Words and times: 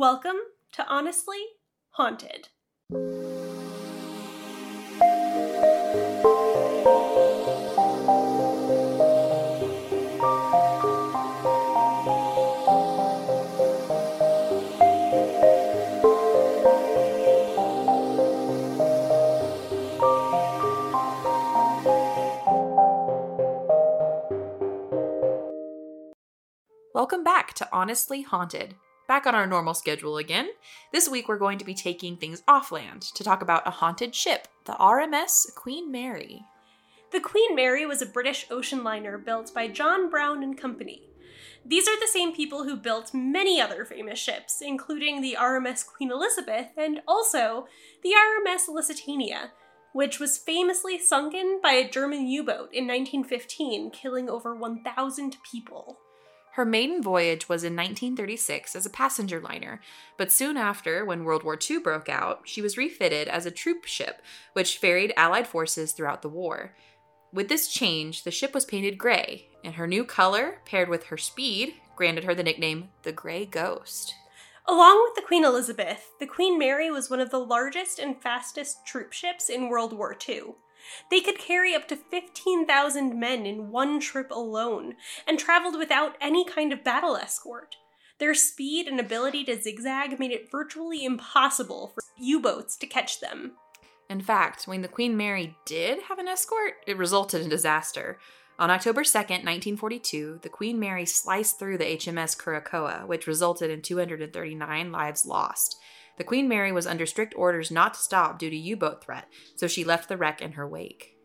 Welcome 0.00 0.36
to 0.74 0.86
Honestly 0.86 1.40
Haunted. 1.90 2.50
Welcome 26.94 27.24
back 27.24 27.52
to 27.54 27.68
Honestly 27.72 28.22
Haunted. 28.22 28.76
Back 29.08 29.26
on 29.26 29.34
our 29.34 29.46
normal 29.46 29.72
schedule 29.72 30.18
again. 30.18 30.50
This 30.92 31.08
week 31.08 31.28
we're 31.28 31.38
going 31.38 31.56
to 31.56 31.64
be 31.64 31.74
taking 31.74 32.18
things 32.18 32.42
off 32.46 32.70
land 32.70 33.00
to 33.00 33.24
talk 33.24 33.40
about 33.40 33.66
a 33.66 33.70
haunted 33.70 34.14
ship, 34.14 34.48
the 34.66 34.74
RMS 34.74 35.46
Queen 35.54 35.90
Mary. 35.90 36.44
The 37.10 37.20
Queen 37.20 37.56
Mary 37.56 37.86
was 37.86 38.02
a 38.02 38.06
British 38.06 38.44
ocean 38.50 38.84
liner 38.84 39.16
built 39.16 39.54
by 39.54 39.66
John 39.68 40.10
Brown 40.10 40.42
and 40.42 40.58
Company. 40.58 41.08
These 41.64 41.88
are 41.88 41.98
the 41.98 42.06
same 42.06 42.34
people 42.34 42.64
who 42.64 42.76
built 42.76 43.14
many 43.14 43.62
other 43.62 43.86
famous 43.86 44.18
ships, 44.18 44.60
including 44.60 45.22
the 45.22 45.38
RMS 45.40 45.86
Queen 45.86 46.12
Elizabeth 46.12 46.68
and 46.76 47.00
also 47.08 47.66
the 48.02 48.10
RMS 48.10 48.68
Lusitania, 48.68 49.52
which 49.94 50.20
was 50.20 50.36
famously 50.36 50.98
sunken 50.98 51.60
by 51.62 51.72
a 51.72 51.88
German 51.88 52.26
U 52.26 52.44
boat 52.44 52.68
in 52.74 52.86
1915, 52.86 53.90
killing 53.90 54.28
over 54.28 54.54
1,000 54.54 55.38
people. 55.50 55.98
Her 56.58 56.64
maiden 56.64 57.00
voyage 57.00 57.48
was 57.48 57.62
in 57.62 57.76
1936 57.76 58.74
as 58.74 58.84
a 58.84 58.90
passenger 58.90 59.40
liner, 59.40 59.80
but 60.16 60.32
soon 60.32 60.56
after, 60.56 61.04
when 61.04 61.22
World 61.22 61.44
War 61.44 61.56
II 61.56 61.78
broke 61.78 62.08
out, 62.08 62.40
she 62.46 62.60
was 62.60 62.76
refitted 62.76 63.28
as 63.28 63.46
a 63.46 63.52
troop 63.52 63.84
ship, 63.84 64.20
which 64.54 64.76
ferried 64.78 65.12
Allied 65.16 65.46
forces 65.46 65.92
throughout 65.92 66.20
the 66.20 66.28
war. 66.28 66.74
With 67.32 67.48
this 67.48 67.68
change, 67.68 68.24
the 68.24 68.32
ship 68.32 68.54
was 68.54 68.64
painted 68.64 68.98
gray, 68.98 69.50
and 69.62 69.76
her 69.76 69.86
new 69.86 70.04
color, 70.04 70.58
paired 70.64 70.88
with 70.88 71.04
her 71.04 71.16
speed, 71.16 71.74
granted 71.94 72.24
her 72.24 72.34
the 72.34 72.42
nickname 72.42 72.88
the 73.04 73.12
Grey 73.12 73.46
Ghost. 73.46 74.16
Along 74.66 75.00
with 75.04 75.14
the 75.14 75.26
Queen 75.28 75.44
Elizabeth, 75.44 76.10
the 76.18 76.26
Queen 76.26 76.58
Mary 76.58 76.90
was 76.90 77.08
one 77.08 77.20
of 77.20 77.30
the 77.30 77.38
largest 77.38 78.00
and 78.00 78.20
fastest 78.20 78.84
troop 78.84 79.12
ships 79.12 79.48
in 79.48 79.68
World 79.68 79.92
War 79.92 80.16
II. 80.28 80.56
They 81.10 81.20
could 81.20 81.38
carry 81.38 81.74
up 81.74 81.88
to 81.88 81.96
15,000 81.96 83.18
men 83.18 83.46
in 83.46 83.70
one 83.70 84.00
trip 84.00 84.30
alone 84.30 84.94
and 85.26 85.38
traveled 85.38 85.78
without 85.78 86.16
any 86.20 86.44
kind 86.44 86.72
of 86.72 86.84
battle 86.84 87.16
escort. 87.16 87.76
Their 88.18 88.34
speed 88.34 88.88
and 88.88 88.98
ability 88.98 89.44
to 89.44 89.60
zigzag 89.60 90.18
made 90.18 90.32
it 90.32 90.50
virtually 90.50 91.04
impossible 91.04 91.92
for 91.94 92.02
U 92.18 92.40
boats 92.40 92.76
to 92.78 92.86
catch 92.86 93.20
them. 93.20 93.52
In 94.10 94.20
fact, 94.20 94.66
when 94.66 94.82
the 94.82 94.88
Queen 94.88 95.16
Mary 95.16 95.56
did 95.66 96.02
have 96.04 96.18
an 96.18 96.28
escort, 96.28 96.74
it 96.86 96.96
resulted 96.96 97.42
in 97.42 97.48
disaster. 97.48 98.18
On 98.58 98.70
October 98.70 99.02
2nd, 99.02 99.44
1942, 99.44 100.40
the 100.42 100.48
Queen 100.48 100.80
Mary 100.80 101.04
sliced 101.06 101.58
through 101.58 101.78
the 101.78 101.84
HMS 101.84 102.36
Curacoa, 102.36 103.06
which 103.06 103.28
resulted 103.28 103.70
in 103.70 103.82
239 103.82 104.90
lives 104.90 105.24
lost. 105.24 105.78
The 106.18 106.24
Queen 106.24 106.48
Mary 106.48 106.72
was 106.72 106.86
under 106.86 107.06
strict 107.06 107.34
orders 107.36 107.70
not 107.70 107.94
to 107.94 108.00
stop 108.00 108.38
due 108.38 108.50
to 108.50 108.56
U 108.56 108.76
boat 108.76 109.02
threat, 109.02 109.28
so 109.56 109.66
she 109.66 109.84
left 109.84 110.08
the 110.08 110.16
wreck 110.16 110.42
in 110.42 110.52
her 110.52 110.66
wake. 110.66 111.16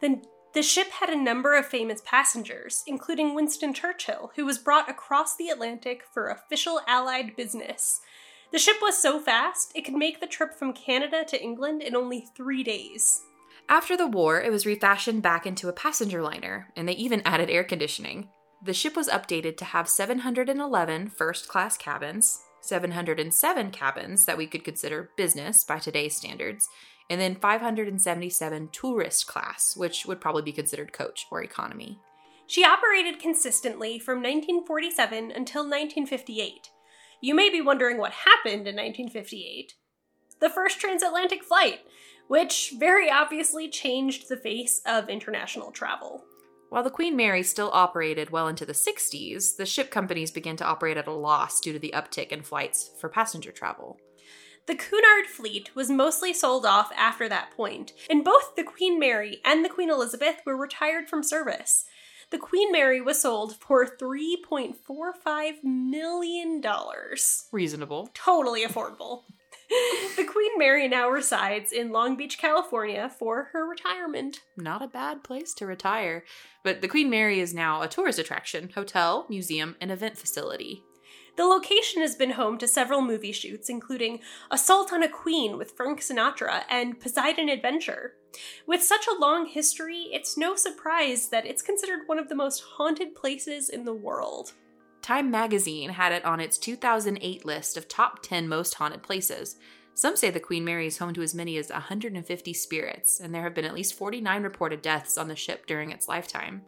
The, 0.00 0.22
the 0.54 0.62
ship 0.62 0.90
had 0.90 1.08
a 1.08 1.16
number 1.16 1.54
of 1.56 1.66
famous 1.66 2.02
passengers, 2.04 2.82
including 2.86 3.34
Winston 3.34 3.72
Churchill, 3.72 4.32
who 4.34 4.44
was 4.44 4.58
brought 4.58 4.90
across 4.90 5.36
the 5.36 5.48
Atlantic 5.48 6.02
for 6.12 6.28
official 6.28 6.80
Allied 6.88 7.36
business. 7.36 8.00
The 8.50 8.58
ship 8.58 8.76
was 8.82 9.00
so 9.00 9.20
fast, 9.20 9.70
it 9.76 9.84
could 9.84 9.94
make 9.94 10.20
the 10.20 10.26
trip 10.26 10.54
from 10.58 10.72
Canada 10.72 11.24
to 11.28 11.40
England 11.40 11.82
in 11.82 11.94
only 11.94 12.26
three 12.36 12.64
days. 12.64 13.22
After 13.68 13.96
the 13.96 14.08
war, 14.08 14.40
it 14.40 14.50
was 14.50 14.66
refashioned 14.66 15.22
back 15.22 15.46
into 15.46 15.68
a 15.68 15.72
passenger 15.72 16.22
liner, 16.22 16.72
and 16.74 16.88
they 16.88 16.94
even 16.94 17.22
added 17.24 17.48
air 17.48 17.62
conditioning. 17.62 18.30
The 18.60 18.74
ship 18.74 18.96
was 18.96 19.08
updated 19.08 19.56
to 19.58 19.64
have 19.66 19.88
711 19.88 21.10
first 21.10 21.46
class 21.46 21.76
cabins, 21.76 22.42
707 22.60 23.70
cabins 23.70 24.24
that 24.26 24.38
we 24.38 24.46
could 24.46 24.64
consider 24.64 25.10
business 25.16 25.64
by 25.64 25.78
today's 25.78 26.16
standards, 26.16 26.68
and 27.08 27.20
then 27.20 27.34
577 27.34 28.68
tourist 28.72 29.26
class, 29.26 29.76
which 29.76 30.06
would 30.06 30.20
probably 30.20 30.42
be 30.42 30.52
considered 30.52 30.92
coach 30.92 31.26
or 31.30 31.42
economy. 31.42 31.98
She 32.46 32.64
operated 32.64 33.20
consistently 33.20 33.98
from 33.98 34.18
1947 34.18 35.30
until 35.30 35.62
1958. 35.62 36.70
You 37.20 37.34
may 37.34 37.50
be 37.50 37.60
wondering 37.60 37.98
what 37.98 38.12
happened 38.12 38.66
in 38.66 38.76
1958. 38.76 39.74
The 40.40 40.50
first 40.50 40.80
transatlantic 40.80 41.44
flight, 41.44 41.80
which 42.28 42.74
very 42.78 43.10
obviously 43.10 43.68
changed 43.68 44.28
the 44.28 44.36
face 44.36 44.80
of 44.86 45.08
international 45.08 45.70
travel. 45.70 46.24
While 46.70 46.84
the 46.84 46.90
Queen 46.90 47.16
Mary 47.16 47.42
still 47.42 47.68
operated 47.72 48.30
well 48.30 48.46
into 48.46 48.64
the 48.64 48.72
60s, 48.72 49.56
the 49.56 49.66
ship 49.66 49.90
companies 49.90 50.30
began 50.30 50.56
to 50.56 50.64
operate 50.64 50.96
at 50.96 51.08
a 51.08 51.12
loss 51.12 51.58
due 51.58 51.72
to 51.72 51.80
the 51.80 51.92
uptick 51.92 52.28
in 52.28 52.42
flights 52.42 52.92
for 53.00 53.08
passenger 53.08 53.50
travel. 53.50 53.98
The 54.66 54.76
Cunard 54.76 55.26
fleet 55.26 55.74
was 55.74 55.90
mostly 55.90 56.32
sold 56.32 56.64
off 56.64 56.92
after 56.96 57.28
that 57.28 57.50
point, 57.56 57.92
and 58.08 58.24
both 58.24 58.54
the 58.54 58.62
Queen 58.62 59.00
Mary 59.00 59.40
and 59.44 59.64
the 59.64 59.68
Queen 59.68 59.90
Elizabeth 59.90 60.36
were 60.46 60.56
retired 60.56 61.08
from 61.08 61.24
service. 61.24 61.86
The 62.30 62.38
Queen 62.38 62.70
Mary 62.70 63.00
was 63.00 63.20
sold 63.20 63.56
for 63.56 63.84
$3.45 63.84 65.64
million. 65.64 66.62
Reasonable. 67.50 68.10
Totally 68.14 68.64
affordable. 68.64 69.22
the 70.16 70.24
Queen 70.24 70.58
Mary 70.58 70.88
now 70.88 71.08
resides 71.08 71.70
in 71.70 71.92
Long 71.92 72.16
Beach, 72.16 72.38
California 72.38 73.10
for 73.18 73.50
her 73.52 73.68
retirement. 73.68 74.40
Not 74.56 74.82
a 74.82 74.88
bad 74.88 75.22
place 75.22 75.54
to 75.54 75.66
retire. 75.66 76.24
But 76.64 76.80
the 76.80 76.88
Queen 76.88 77.08
Mary 77.08 77.38
is 77.40 77.54
now 77.54 77.80
a 77.80 77.88
tourist 77.88 78.18
attraction, 78.18 78.70
hotel, 78.74 79.26
museum, 79.28 79.76
and 79.80 79.92
event 79.92 80.18
facility. 80.18 80.82
The 81.36 81.44
location 81.44 82.02
has 82.02 82.16
been 82.16 82.32
home 82.32 82.58
to 82.58 82.66
several 82.66 83.00
movie 83.00 83.32
shoots, 83.32 83.68
including 83.68 84.20
Assault 84.50 84.92
on 84.92 85.02
a 85.02 85.08
Queen 85.08 85.56
with 85.56 85.72
Frank 85.72 86.00
Sinatra 86.00 86.64
and 86.68 86.98
Poseidon 86.98 87.48
Adventure. 87.48 88.14
With 88.66 88.82
such 88.82 89.06
a 89.06 89.18
long 89.18 89.46
history, 89.46 90.08
it's 90.12 90.36
no 90.36 90.56
surprise 90.56 91.28
that 91.28 91.46
it's 91.46 91.62
considered 91.62 92.00
one 92.06 92.18
of 92.18 92.28
the 92.28 92.34
most 92.34 92.62
haunted 92.76 93.14
places 93.14 93.68
in 93.68 93.84
the 93.84 93.94
world. 93.94 94.52
Time 95.10 95.28
magazine 95.28 95.90
had 95.90 96.12
it 96.12 96.24
on 96.24 96.38
its 96.38 96.56
2008 96.56 97.44
list 97.44 97.76
of 97.76 97.88
top 97.88 98.22
10 98.22 98.46
most 98.46 98.74
haunted 98.74 99.02
places. 99.02 99.56
Some 99.92 100.14
say 100.14 100.30
the 100.30 100.38
Queen 100.38 100.64
Mary 100.64 100.86
is 100.86 100.98
home 100.98 101.12
to 101.14 101.22
as 101.22 101.34
many 101.34 101.56
as 101.56 101.68
150 101.68 102.54
spirits, 102.54 103.18
and 103.18 103.34
there 103.34 103.42
have 103.42 103.52
been 103.52 103.64
at 103.64 103.74
least 103.74 103.94
49 103.94 104.44
reported 104.44 104.82
deaths 104.82 105.18
on 105.18 105.26
the 105.26 105.34
ship 105.34 105.66
during 105.66 105.90
its 105.90 106.06
lifetime. 106.06 106.62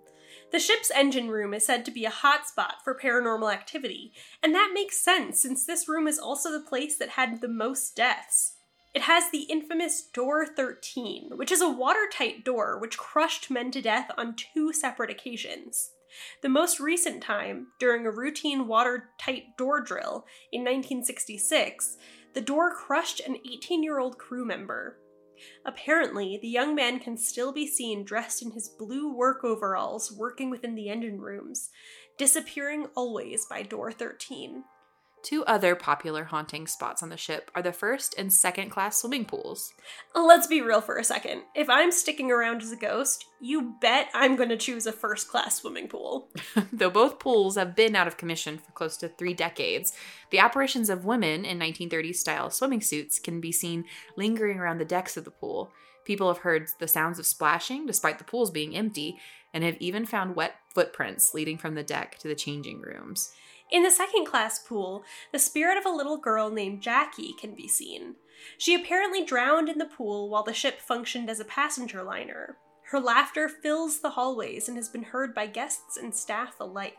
The 0.51 0.59
ship's 0.59 0.91
engine 0.91 1.29
room 1.29 1.55
is 1.55 1.65
said 1.65 1.85
to 1.85 1.93
be 1.93 2.05
a 2.05 2.11
hotspot 2.11 2.83
for 2.83 2.99
paranormal 2.99 3.53
activity, 3.53 4.13
and 4.43 4.53
that 4.57 4.73
makes 4.75 4.99
sense 4.99 5.41
since 5.41 5.65
this 5.65 5.89
room 5.89 6.09
is 6.09 6.19
also 6.19 6.51
the 6.51 6.69
place 6.69 6.99
that 6.99 7.11
had 7.11 7.43
the 7.43 7.49
most 7.49 7.95
deaths. 7.95 8.57
It 8.93 9.03
has 9.03 9.31
the 9.31 9.43
infamous 9.43 10.03
Door 10.03 10.47
13, 10.57 11.37
which 11.37 11.53
is 11.53 11.61
a 11.61 11.71
watertight 11.71 12.45
door 12.45 12.77
which 12.81 12.99
crushed 12.99 13.53
men 13.53 13.71
to 13.71 13.81
death 13.81 14.11
on 14.19 14.35
two 14.35 14.73
separate 14.73 15.11
occasions. 15.11 15.93
The 16.43 16.49
most 16.49 16.81
recent 16.81 17.23
time, 17.23 17.69
during 17.79 18.07
a 18.07 18.11
routine 18.11 18.67
watertight 18.67 19.57
door 19.57 19.81
drill 19.81 20.27
in 20.53 20.63
1966, 20.63 21.97
the 22.35 22.41
door 22.41 22.75
crushed 22.75 23.21
an 23.21 23.37
18 23.37 23.83
year 23.83 23.99
old 23.99 24.19
crew 24.19 24.45
member. 24.45 24.99
Apparently, 25.65 26.39
the 26.41 26.49
young 26.49 26.75
man 26.75 26.99
can 26.99 27.17
still 27.17 27.53
be 27.53 27.67
seen 27.67 28.05
dressed 28.05 28.43
in 28.43 28.53
his 28.53 28.69
blue 28.69 29.13
work 29.13 29.45
overalls 29.45 30.13
working 30.13 30.51
within 30.51 30.75
the 30.75 30.89
engine 30.89 31.21
rooms, 31.21 31.71
disappearing 32.17 32.87
always 32.95 33.47
by 33.47 33.63
door 33.63 33.91
13. 33.91 34.65
Two 35.23 35.45
other 35.45 35.77
popular 35.77 36.25
haunting 36.25 36.67
spots 36.67 37.01
on 37.01 37.09
the 37.09 37.17
ship 37.17 37.49
are 37.55 37.63
the 37.63 37.73
first 37.73 38.13
and 38.19 38.33
second 38.33 38.71
class 38.71 38.99
swimming 38.99 39.25
pools. 39.25 39.73
Let's 40.17 40.49
be 40.49 40.61
real 40.61 40.81
for 40.81 40.97
a 40.97 41.05
second. 41.05 41.43
If 41.55 41.71
I'm 41.71 41.93
sticking 41.93 42.33
around 42.33 42.61
as 42.61 42.73
a 42.73 42.77
ghost, 42.77 43.27
you 43.41 43.77
bet 43.81 44.09
I'm 44.15 44.35
going 44.35 44.49
to 44.49 44.57
choose 44.57 44.85
a 44.85 44.93
first 44.93 45.29
class 45.29 45.61
swimming 45.61 45.87
pool. 45.87 46.29
Though 46.73 46.91
both 46.91 47.21
pools 47.21 47.57
have 47.57 47.77
been 47.77 47.95
out 47.95 48.09
of 48.09 48.17
commission 48.17 48.59
for 48.59 48.73
close 48.73 48.97
to 48.97 49.09
three 49.09 49.33
decades, 49.33 49.93
the 50.31 50.41
apparitions 50.41 50.91
of 50.91 51.05
women 51.05 51.45
in 51.45 51.57
1930s 51.57 52.17
style 52.17 52.51
swimming 52.51 52.81
suits 52.81 53.21
can 53.21 53.41
be 53.41 53.53
seen 53.53 53.85
lingering 54.17 54.59
around 54.59 54.79
the 54.79 54.85
decks 54.85 55.17
of 55.17 55.25
the 55.25 55.31
pool. 55.31 55.71
People 56.05 56.27
have 56.27 56.39
heard 56.39 56.69
the 56.81 56.89
sounds 56.89 57.21
of 57.21 57.27
splashing 57.27 57.87
despite 57.87 58.19
the 58.19 58.25
pools 58.25 58.51
being 58.51 58.75
empty, 58.75 59.19
and 59.55 59.63
have 59.63 59.77
even 59.79 60.07
found 60.07 60.35
wet 60.35 60.57
footprints 60.75 61.35
leading 61.35 61.59
from 61.59 61.75
the 61.75 61.83
deck 61.83 62.19
to 62.19 62.29
the 62.29 62.35
changing 62.35 62.81
rooms. 62.81 63.33
In 63.73 63.83
the 63.83 63.91
second 63.91 64.27
class 64.27 64.59
pool, 64.59 65.03
the 65.33 65.39
spirit 65.39 65.79
of 65.79 65.87
a 65.87 65.97
little 65.97 66.19
girl 66.19 66.51
named 66.51 66.83
Jackie 66.83 67.33
can 67.41 67.55
be 67.55 67.67
seen. 67.67 68.17
She 68.59 68.75
apparently 68.75 69.25
drowned 69.25 69.71
in 69.71 69.79
the 69.79 69.87
pool 69.87 70.29
while 70.29 70.43
the 70.43 70.53
ship 70.53 70.79
functioned 70.79 71.31
as 71.31 71.41
a 71.41 71.45
passenger 71.45 72.03
liner. 72.03 72.59
Her 72.91 73.01
laughter 73.01 73.49
fills 73.49 74.01
the 74.01 74.11
hallways 74.11 74.69
and 74.69 74.77
has 74.77 74.91
been 74.91 75.05
heard 75.05 75.35
by 75.35 75.47
guests 75.47 75.97
and 75.97 76.15
staff 76.15 76.61
alike. 76.61 76.99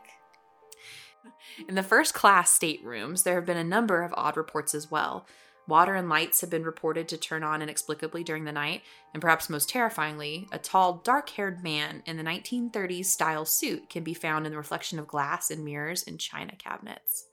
In 1.68 1.76
the 1.76 1.82
first 1.84 2.12
class 2.12 2.50
staterooms, 2.50 3.22
there 3.22 3.36
have 3.36 3.46
been 3.46 3.56
a 3.56 3.64
number 3.64 4.02
of 4.02 4.12
odd 4.16 4.36
reports 4.36 4.74
as 4.74 4.90
well. 4.90 5.26
Water 5.66 5.94
and 5.94 6.08
lights 6.08 6.42
have 6.42 6.50
been 6.50 6.64
reported 6.64 7.08
to 7.08 7.16
turn 7.16 7.42
on 7.42 7.62
inexplicably 7.62 8.22
during 8.22 8.44
the 8.44 8.52
night, 8.52 8.82
and 9.12 9.20
perhaps 9.20 9.48
most 9.48 9.68
terrifyingly, 9.68 10.46
a 10.52 10.58
tall, 10.58 11.00
dark 11.04 11.30
haired 11.30 11.62
man 11.62 12.02
in 12.04 12.18
the 12.18 12.22
1930s 12.22 13.06
style 13.06 13.46
suit 13.46 13.88
can 13.88 14.04
be 14.04 14.12
found 14.12 14.44
in 14.44 14.52
the 14.52 14.58
reflection 14.58 14.98
of 14.98 15.06
glass 15.06 15.50
and 15.50 15.64
mirrors 15.64 16.02
in 16.02 16.18
china 16.18 16.54
cabinets. 16.56 17.26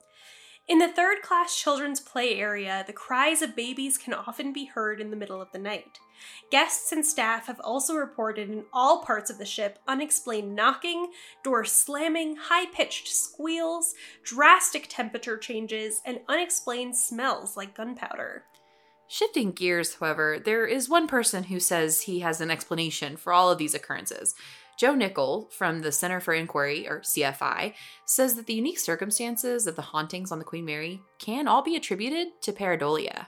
In 0.72 0.80
the 0.80 0.88
third 0.88 1.22
class 1.22 1.60
children's 1.62 2.00
play 2.00 2.36
area, 2.40 2.86
the 2.88 2.94
cries 2.94 3.42
of 3.42 3.58
babies 3.58 3.98
can 3.98 4.14
often 4.14 4.54
be 4.54 4.64
heard 4.64 5.02
in 5.02 5.10
the 5.10 5.18
middle 5.18 5.42
of 5.42 5.52
the 5.52 5.60
night. 5.60 6.00
Guests 6.50 6.94
and 6.94 7.06
staff 7.06 7.48
have 7.48 7.60
also 7.60 7.94
reported 7.96 8.50
in 8.50 8.64
all 8.72 9.04
parts 9.04 9.30
of 9.30 9.38
the 9.38 9.46
ship 9.46 9.80
unexplained 9.86 10.56
knocking, 10.56 11.12
door 11.44 11.66
slamming, 11.66 12.38
high 12.38 12.68
pitched 12.68 13.10
squeals, 13.10 13.96
drastic 14.24 14.88
temperature 14.88 15.38
changes, 15.38 16.02
and 16.06 16.22
unexplained 16.30 16.96
smells 16.96 17.58
like 17.58 17.76
gunpowder. 17.76 18.46
Shifting 19.10 19.52
gears, 19.52 19.96
however, 19.96 20.40
there 20.40 20.66
is 20.66 20.88
one 20.88 21.06
person 21.06 21.44
who 21.44 21.60
says 21.60 22.04
he 22.04 22.22
has 22.22 22.40
an 22.40 22.50
explanation 22.50 23.18
for 23.18 23.34
all 23.34 23.52
of 23.52 23.58
these 23.58 23.74
occurrences. 23.74 24.36
Joe 24.82 24.96
Nickell 24.96 25.48
from 25.52 25.82
the 25.82 25.92
Center 25.92 26.20
for 26.20 26.34
Inquiry, 26.34 26.90
or 26.90 27.02
CFI, 27.02 27.76
says 28.06 28.34
that 28.34 28.48
the 28.48 28.56
unique 28.56 28.80
circumstances 28.80 29.68
of 29.68 29.76
the 29.76 29.84
hauntings 29.84 30.32
on 30.32 30.40
the 30.40 30.44
Queen 30.44 30.66
Mary 30.66 31.04
can 31.20 31.48
all 31.48 31.62
be 31.62 31.76
attributed 31.76 32.30
to 32.42 32.52
pareidolia. 32.52 33.28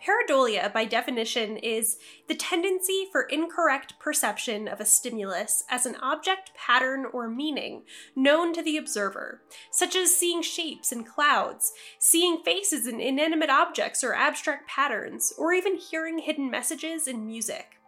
Pareidolia, 0.00 0.72
by 0.72 0.84
definition, 0.84 1.56
is 1.56 1.98
the 2.28 2.36
tendency 2.36 3.08
for 3.10 3.22
incorrect 3.22 3.94
perception 3.98 4.68
of 4.68 4.78
a 4.78 4.84
stimulus 4.84 5.64
as 5.68 5.86
an 5.86 5.96
object, 5.96 6.52
pattern, 6.54 7.04
or 7.12 7.28
meaning 7.28 7.82
known 8.14 8.52
to 8.52 8.62
the 8.62 8.76
observer, 8.76 9.42
such 9.72 9.96
as 9.96 10.14
seeing 10.14 10.40
shapes 10.40 10.92
in 10.92 11.02
clouds, 11.02 11.72
seeing 11.98 12.44
faces 12.44 12.86
in 12.86 13.00
inanimate 13.00 13.50
objects 13.50 14.04
or 14.04 14.14
abstract 14.14 14.68
patterns, 14.68 15.32
or 15.36 15.52
even 15.52 15.74
hearing 15.74 16.18
hidden 16.18 16.48
messages 16.48 17.08
in 17.08 17.26
music. 17.26 17.81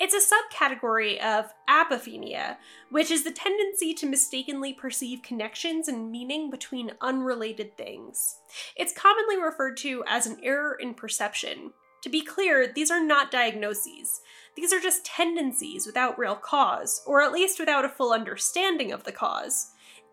It's 0.00 0.14
a 0.14 0.34
subcategory 0.34 1.18
of 1.18 1.52
apophenia, 1.68 2.58
which 2.88 3.10
is 3.10 3.24
the 3.24 3.32
tendency 3.32 3.92
to 3.94 4.06
mistakenly 4.06 4.72
perceive 4.72 5.22
connections 5.22 5.88
and 5.88 6.12
meaning 6.12 6.50
between 6.50 6.92
unrelated 7.00 7.76
things. 7.76 8.36
It's 8.76 8.92
commonly 8.92 9.42
referred 9.42 9.76
to 9.78 10.04
as 10.06 10.26
an 10.26 10.38
error 10.44 10.76
in 10.78 10.94
perception. 10.94 11.72
To 12.02 12.08
be 12.08 12.22
clear, 12.22 12.72
these 12.72 12.92
are 12.92 13.02
not 13.02 13.32
diagnoses. 13.32 14.20
These 14.54 14.72
are 14.72 14.78
just 14.80 15.04
tendencies 15.04 15.84
without 15.84 16.16
real 16.16 16.36
cause, 16.36 17.02
or 17.04 17.20
at 17.20 17.32
least 17.32 17.58
without 17.58 17.84
a 17.84 17.88
full 17.88 18.12
understanding 18.12 18.92
of 18.92 19.02
the 19.02 19.10
cause. 19.10 19.72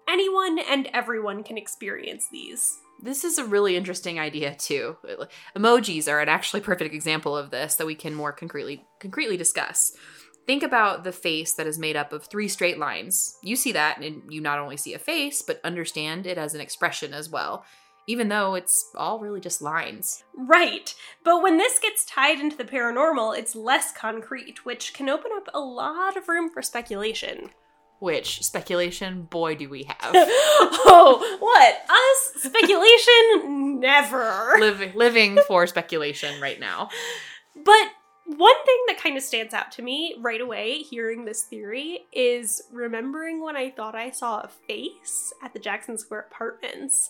Anyone 0.09 0.57
and 0.57 0.89
everyone 0.93 1.43
can 1.43 1.59
experience 1.59 2.27
these. 2.31 2.79
This 3.01 3.23
is 3.23 3.37
a 3.37 3.45
really 3.45 3.75
interesting 3.75 4.19
idea 4.19 4.55
too. 4.55 4.97
Emojis 5.55 6.11
are 6.11 6.21
an 6.21 6.29
actually 6.29 6.61
perfect 6.61 6.93
example 6.93 7.37
of 7.37 7.51
this 7.51 7.75
that 7.75 7.87
we 7.87 7.95
can 7.95 8.13
more 8.13 8.31
concretely 8.31 8.85
concretely 8.99 9.37
discuss. 9.37 9.93
Think 10.47 10.63
about 10.63 11.03
the 11.03 11.11
face 11.11 11.53
that 11.53 11.67
is 11.67 11.79
made 11.79 11.95
up 11.95 12.13
of 12.13 12.25
three 12.25 12.47
straight 12.47 12.77
lines. 12.77 13.37
You 13.41 13.55
see 13.55 13.71
that 13.71 13.99
and 13.99 14.21
you 14.29 14.41
not 14.41 14.59
only 14.59 14.77
see 14.77 14.93
a 14.93 14.99
face, 14.99 15.41
but 15.41 15.59
understand 15.63 16.27
it 16.27 16.37
as 16.37 16.53
an 16.53 16.61
expression 16.61 17.13
as 17.13 17.29
well, 17.29 17.65
even 18.07 18.29
though 18.29 18.53
it's 18.53 18.91
all 18.95 19.19
really 19.19 19.41
just 19.41 19.61
lines. 19.61 20.23
Right. 20.35 20.93
But 21.23 21.41
when 21.41 21.57
this 21.57 21.79
gets 21.79 22.05
tied 22.05 22.39
into 22.39 22.55
the 22.55 22.63
paranormal, 22.63 23.37
it's 23.37 23.55
less 23.55 23.91
concrete, 23.91 24.65
which 24.65 24.93
can 24.93 25.09
open 25.09 25.31
up 25.35 25.49
a 25.53 25.59
lot 25.59 26.15
of 26.15 26.27
room 26.27 26.49
for 26.49 26.61
speculation. 26.61 27.49
Which 27.99 28.43
speculation, 28.43 29.23
boy, 29.23 29.55
do 29.55 29.69
we 29.69 29.83
have. 29.83 29.97
oh, 30.13 31.37
what? 31.39 31.85
Us? 31.89 32.43
Speculation? 32.43 33.79
Never. 33.79 34.55
living, 34.59 34.91
living 34.95 35.39
for 35.47 35.65
speculation 35.65 36.41
right 36.41 36.59
now. 36.59 36.89
But 37.55 37.91
one 38.25 38.65
thing 38.65 38.77
that 38.87 39.01
kind 39.01 39.17
of 39.17 39.23
stands 39.23 39.53
out 39.53 39.71
to 39.73 39.81
me 39.81 40.15
right 40.19 40.41
away 40.41 40.79
hearing 40.79 41.25
this 41.25 41.43
theory 41.43 41.99
is 42.11 42.61
remembering 42.71 43.43
when 43.43 43.55
I 43.55 43.69
thought 43.69 43.95
I 43.95 44.09
saw 44.11 44.39
a 44.39 44.49
face 44.67 45.31
at 45.43 45.53
the 45.53 45.59
Jackson 45.59 45.97
Square 45.97 46.27
apartments. 46.31 47.09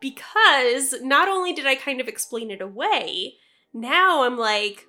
Because 0.00 0.94
not 1.02 1.28
only 1.28 1.52
did 1.52 1.66
I 1.66 1.74
kind 1.74 2.00
of 2.00 2.08
explain 2.08 2.50
it 2.50 2.60
away, 2.60 3.34
now 3.72 4.24
I'm 4.24 4.38
like, 4.38 4.86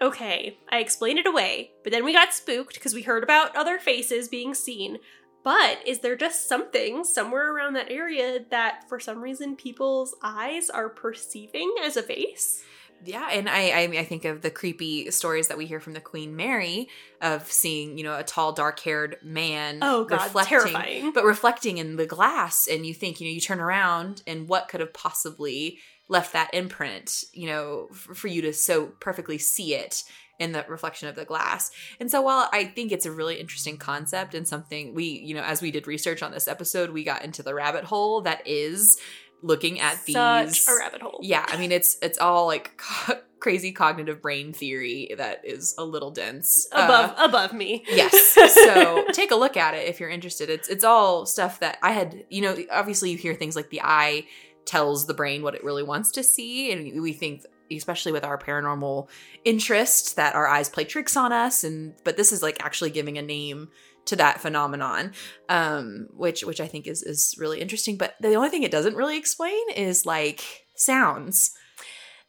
okay, 0.00 0.58
I 0.70 0.78
explained 0.78 1.18
it 1.18 1.26
away, 1.26 1.72
but 1.82 1.92
then 1.92 2.04
we 2.04 2.12
got 2.12 2.34
spooked 2.34 2.74
because 2.74 2.94
we 2.94 3.02
heard 3.02 3.22
about 3.22 3.56
other 3.56 3.78
faces 3.78 4.28
being 4.28 4.54
seen. 4.54 4.98
But 5.44 5.86
is 5.86 6.00
there 6.00 6.16
just 6.16 6.48
something 6.48 7.04
somewhere 7.04 7.52
around 7.54 7.74
that 7.74 7.90
area 7.90 8.40
that 8.50 8.88
for 8.88 9.00
some 9.00 9.20
reason 9.20 9.56
people's 9.56 10.14
eyes 10.22 10.68
are 10.68 10.88
perceiving 10.88 11.74
as 11.82 11.96
a 11.96 12.02
face? 12.02 12.64
Yeah, 13.04 13.28
and 13.30 13.48
I, 13.48 13.70
I 13.70 13.82
I 14.00 14.04
think 14.04 14.24
of 14.24 14.42
the 14.42 14.50
creepy 14.50 15.10
stories 15.10 15.48
that 15.48 15.56
we 15.56 15.66
hear 15.66 15.78
from 15.78 15.92
the 15.92 16.00
Queen 16.00 16.34
Mary 16.34 16.88
of 17.22 17.50
seeing 17.50 17.96
you 17.96 18.04
know 18.04 18.18
a 18.18 18.24
tall 18.24 18.52
dark 18.52 18.80
haired 18.80 19.18
man. 19.22 19.78
Oh 19.82 20.04
god, 20.04 20.24
reflecting, 20.24 20.58
terrifying! 20.58 21.12
But 21.12 21.24
reflecting 21.24 21.78
in 21.78 21.96
the 21.96 22.06
glass, 22.06 22.66
and 22.66 22.84
you 22.84 22.94
think 22.94 23.20
you 23.20 23.28
know 23.28 23.32
you 23.32 23.40
turn 23.40 23.60
around 23.60 24.22
and 24.26 24.48
what 24.48 24.68
could 24.68 24.80
have 24.80 24.92
possibly 24.92 25.78
left 26.08 26.32
that 26.32 26.50
imprint, 26.54 27.24
you 27.32 27.46
know, 27.46 27.88
for 27.92 28.28
you 28.28 28.42
to 28.42 28.52
so 28.52 28.86
perfectly 29.00 29.38
see 29.38 29.74
it 29.74 30.04
in 30.38 30.52
the 30.52 30.64
reflection 30.68 31.08
of 31.08 31.16
the 31.16 31.24
glass. 31.24 31.70
And 32.00 32.10
so 32.10 32.22
while 32.22 32.48
I 32.52 32.64
think 32.64 32.92
it's 32.92 33.06
a 33.06 33.12
really 33.12 33.40
interesting 33.40 33.76
concept 33.76 34.34
and 34.34 34.46
something 34.46 34.94
we, 34.94 35.04
you 35.04 35.34
know, 35.34 35.42
as 35.42 35.60
we 35.60 35.70
did 35.70 35.86
research 35.86 36.22
on 36.22 36.30
this 36.30 36.46
episode, 36.48 36.90
we 36.90 37.02
got 37.04 37.24
into 37.24 37.42
the 37.42 37.54
rabbit 37.54 37.84
hole 37.84 38.20
that 38.22 38.46
is 38.46 38.98
looking 39.42 39.80
at 39.80 39.96
Such 39.98 40.06
these 40.46 40.68
a 40.68 40.76
rabbit 40.78 41.02
hole. 41.02 41.18
Yeah, 41.22 41.44
I 41.48 41.56
mean 41.56 41.72
it's 41.72 41.96
it's 42.02 42.18
all 42.18 42.46
like 42.46 42.76
co- 42.78 43.20
crazy 43.40 43.70
cognitive 43.72 44.20
brain 44.22 44.52
theory 44.52 45.12
that 45.16 45.42
is 45.44 45.74
a 45.78 45.84
little 45.84 46.10
dense. 46.10 46.66
Above 46.72 47.10
Uh, 47.18 47.24
above 47.24 47.52
me. 47.52 47.84
yes. 47.88 48.36
So 48.54 49.04
take 49.12 49.30
a 49.30 49.36
look 49.36 49.56
at 49.56 49.74
it 49.74 49.88
if 49.88 49.98
you're 50.00 50.08
interested. 50.08 50.50
It's 50.50 50.68
it's 50.68 50.84
all 50.84 51.26
stuff 51.26 51.60
that 51.60 51.78
I 51.82 51.92
had, 51.92 52.24
you 52.30 52.42
know, 52.42 52.56
obviously 52.70 53.10
you 53.10 53.16
hear 53.18 53.34
things 53.34 53.54
like 53.56 53.70
the 53.70 53.80
eye 53.82 54.26
tells 54.68 55.06
the 55.06 55.14
brain 55.14 55.42
what 55.42 55.54
it 55.54 55.64
really 55.64 55.82
wants 55.82 56.10
to 56.12 56.22
see 56.22 56.70
and 56.70 57.00
we 57.00 57.12
think 57.12 57.42
especially 57.70 58.12
with 58.12 58.24
our 58.24 58.38
paranormal 58.38 59.08
interest 59.44 60.16
that 60.16 60.34
our 60.34 60.46
eyes 60.46 60.68
play 60.68 60.84
tricks 60.84 61.16
on 61.16 61.32
us 61.32 61.64
and 61.64 61.94
but 62.04 62.16
this 62.16 62.32
is 62.32 62.42
like 62.42 62.62
actually 62.62 62.90
giving 62.90 63.18
a 63.18 63.22
name 63.22 63.68
to 64.04 64.16
that 64.16 64.40
phenomenon 64.40 65.12
um 65.48 66.06
which 66.14 66.42
which 66.42 66.60
i 66.60 66.66
think 66.66 66.86
is 66.86 67.02
is 67.02 67.34
really 67.38 67.60
interesting. 67.60 67.96
But 67.96 68.14
the 68.20 68.34
only 68.34 68.50
thing 68.50 68.62
it 68.62 68.70
doesn't 68.70 68.96
really 68.96 69.16
explain 69.16 69.70
is 69.74 70.06
like 70.06 70.66
sounds 70.76 71.52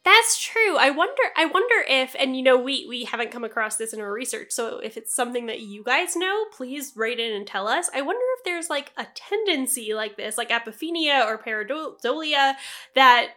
That's 0.05 0.41
true. 0.41 0.77
I 0.77 0.91
wonder 0.91 1.21
I 1.35 1.45
wonder 1.45 1.85
if 1.87 2.15
and 2.17 2.35
you 2.35 2.41
know 2.41 2.57
we 2.57 2.85
we 2.87 3.03
haven't 3.03 3.31
come 3.31 3.43
across 3.43 3.75
this 3.75 3.93
in 3.93 3.99
our 3.99 4.11
research. 4.11 4.51
So 4.51 4.79
if 4.79 4.95
it's 4.95 5.13
something 5.13 5.47
that 5.47 5.59
you 5.59 5.83
guys 5.83 6.15
know, 6.15 6.45
please 6.55 6.93
write 6.95 7.19
in 7.19 7.33
and 7.33 7.45
tell 7.45 7.67
us. 7.67 7.89
I 7.93 8.01
wonder 8.01 8.23
if 8.37 8.45
there's 8.45 8.69
like 8.69 8.91
a 8.97 9.05
tendency 9.13 9.93
like 9.93 10.15
this, 10.15 10.37
like 10.37 10.49
apophenia 10.49 11.25
or 11.25 11.37
pareidolia 11.37 12.53
that 12.95 13.31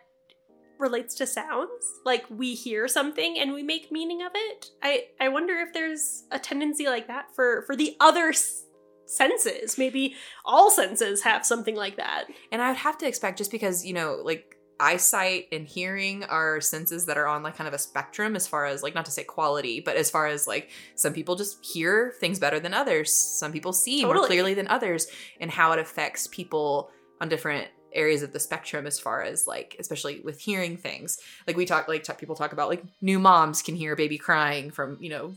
relates 0.79 1.15
to 1.17 1.27
sounds. 1.27 1.85
Like 2.05 2.25
we 2.31 2.55
hear 2.55 2.87
something 2.87 3.39
and 3.39 3.53
we 3.53 3.63
make 3.65 3.91
meaning 3.91 4.23
of 4.23 4.33
it. 4.35 4.67
I 4.83 5.05
I 5.21 5.29
wonder 5.31 5.59
if 5.59 5.73
there's 5.73 6.25
a 6.31 6.39
tendency 6.39 6.87
like 6.87 7.09
that 7.09 7.35
for 7.35 7.63
for 7.67 7.75
the 7.75 7.97
other 7.99 8.29
s- 8.29 8.65
senses. 9.07 9.79
Maybe 9.79 10.15
all 10.45 10.71
senses 10.71 11.23
have 11.23 11.45
something 11.45 11.75
like 11.75 11.97
that. 11.97 12.27
And 12.53 12.63
I 12.63 12.69
would 12.69 12.79
have 12.79 12.99
to 12.99 13.09
expect 13.09 13.39
just 13.39 13.51
because, 13.51 13.85
you 13.85 13.95
know, 13.95 14.21
like 14.23 14.57
eyesight 14.83 15.49
and 15.53 15.67
hearing 15.67 16.25
are 16.25 16.61
senses 16.61 17.07
that 17.07 17.17
are 17.17 17.27
on 17.27 17.43
like 17.43 17.57
kind 17.57 17.69
of 17.69 17.75
a 17.75 17.79
spectrum 17.79 18.35
as 18.35 18.47
far 18.47 18.67
as 18.67 18.83
like 18.83 18.95
not 18.95 19.05
to 19.05 19.11
say 19.11 19.23
quality, 19.25 19.81
but 19.81 19.97
as 19.97 20.11
far 20.11 20.27
as 20.27 20.47
like 20.47 20.71
some 20.97 21.13
people 21.13 21.37
just 21.37 21.65
hear 21.65 22.13
things 22.19 22.39
better 22.39 22.59
than 22.59 22.75
others. 22.75 23.15
Some 23.15 23.53
people 23.53 23.73
see 23.73 24.05
more 24.05 24.27
clearly 24.27 24.55
than 24.55 24.69
others 24.69 25.07
and 25.41 25.51
how 25.51 25.73
it 25.73 25.79
affects 25.79 26.27
people 26.27 26.91
on 27.21 27.29
different 27.29 27.69
areas 27.95 28.23
of 28.23 28.33
the 28.33 28.41
spectrum 28.41 28.87
as 28.87 28.99
far 28.99 29.23
as 29.23 29.47
like 29.47 29.77
especially 29.79 30.21
with 30.21 30.41
hearing 30.41 30.77
things. 30.77 31.19
Like 31.47 31.57
we 31.57 31.65
talk 31.65 31.89
like 31.89 32.03
talk, 32.03 32.19
people 32.19 32.35
talk 32.35 32.53
about 32.53 32.69
like 32.69 32.83
new 33.01 33.19
moms 33.19 33.63
can 33.63 33.77
hear 33.77 33.93
a 33.93 33.97
baby 33.97 34.19
crying 34.19 34.71
from, 34.71 34.99
you 35.01 35.11
know, 35.11 35.35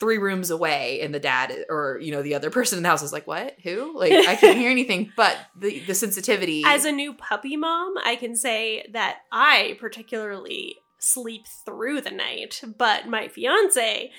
three 0.00 0.18
rooms 0.18 0.50
away 0.50 1.00
and 1.02 1.14
the 1.14 1.20
dad 1.20 1.52
or 1.68 1.98
you 2.02 2.10
know 2.12 2.22
the 2.22 2.34
other 2.34 2.50
person 2.58 2.76
in 2.78 2.82
the 2.82 2.88
house 2.88 3.02
is 3.02 3.12
like 3.12 3.26
what 3.26 3.56
who 3.62 3.98
like 3.98 4.12
i 4.12 4.34
can't 4.34 4.58
hear 4.58 4.70
anything 4.70 5.12
but 5.16 5.36
the 5.56 5.80
the 5.80 5.94
sensitivity 5.94 6.62
As 6.66 6.84
a 6.84 6.92
new 6.92 7.14
puppy 7.14 7.56
mom, 7.56 7.94
I 8.04 8.16
can 8.16 8.34
say 8.36 8.86
that 8.92 9.18
I 9.30 9.76
particularly 9.80 10.76
sleep 10.98 11.46
through 11.64 12.00
the 12.00 12.10
night, 12.10 12.60
but 12.78 13.06
my 13.08 13.28
fiance 13.28 14.10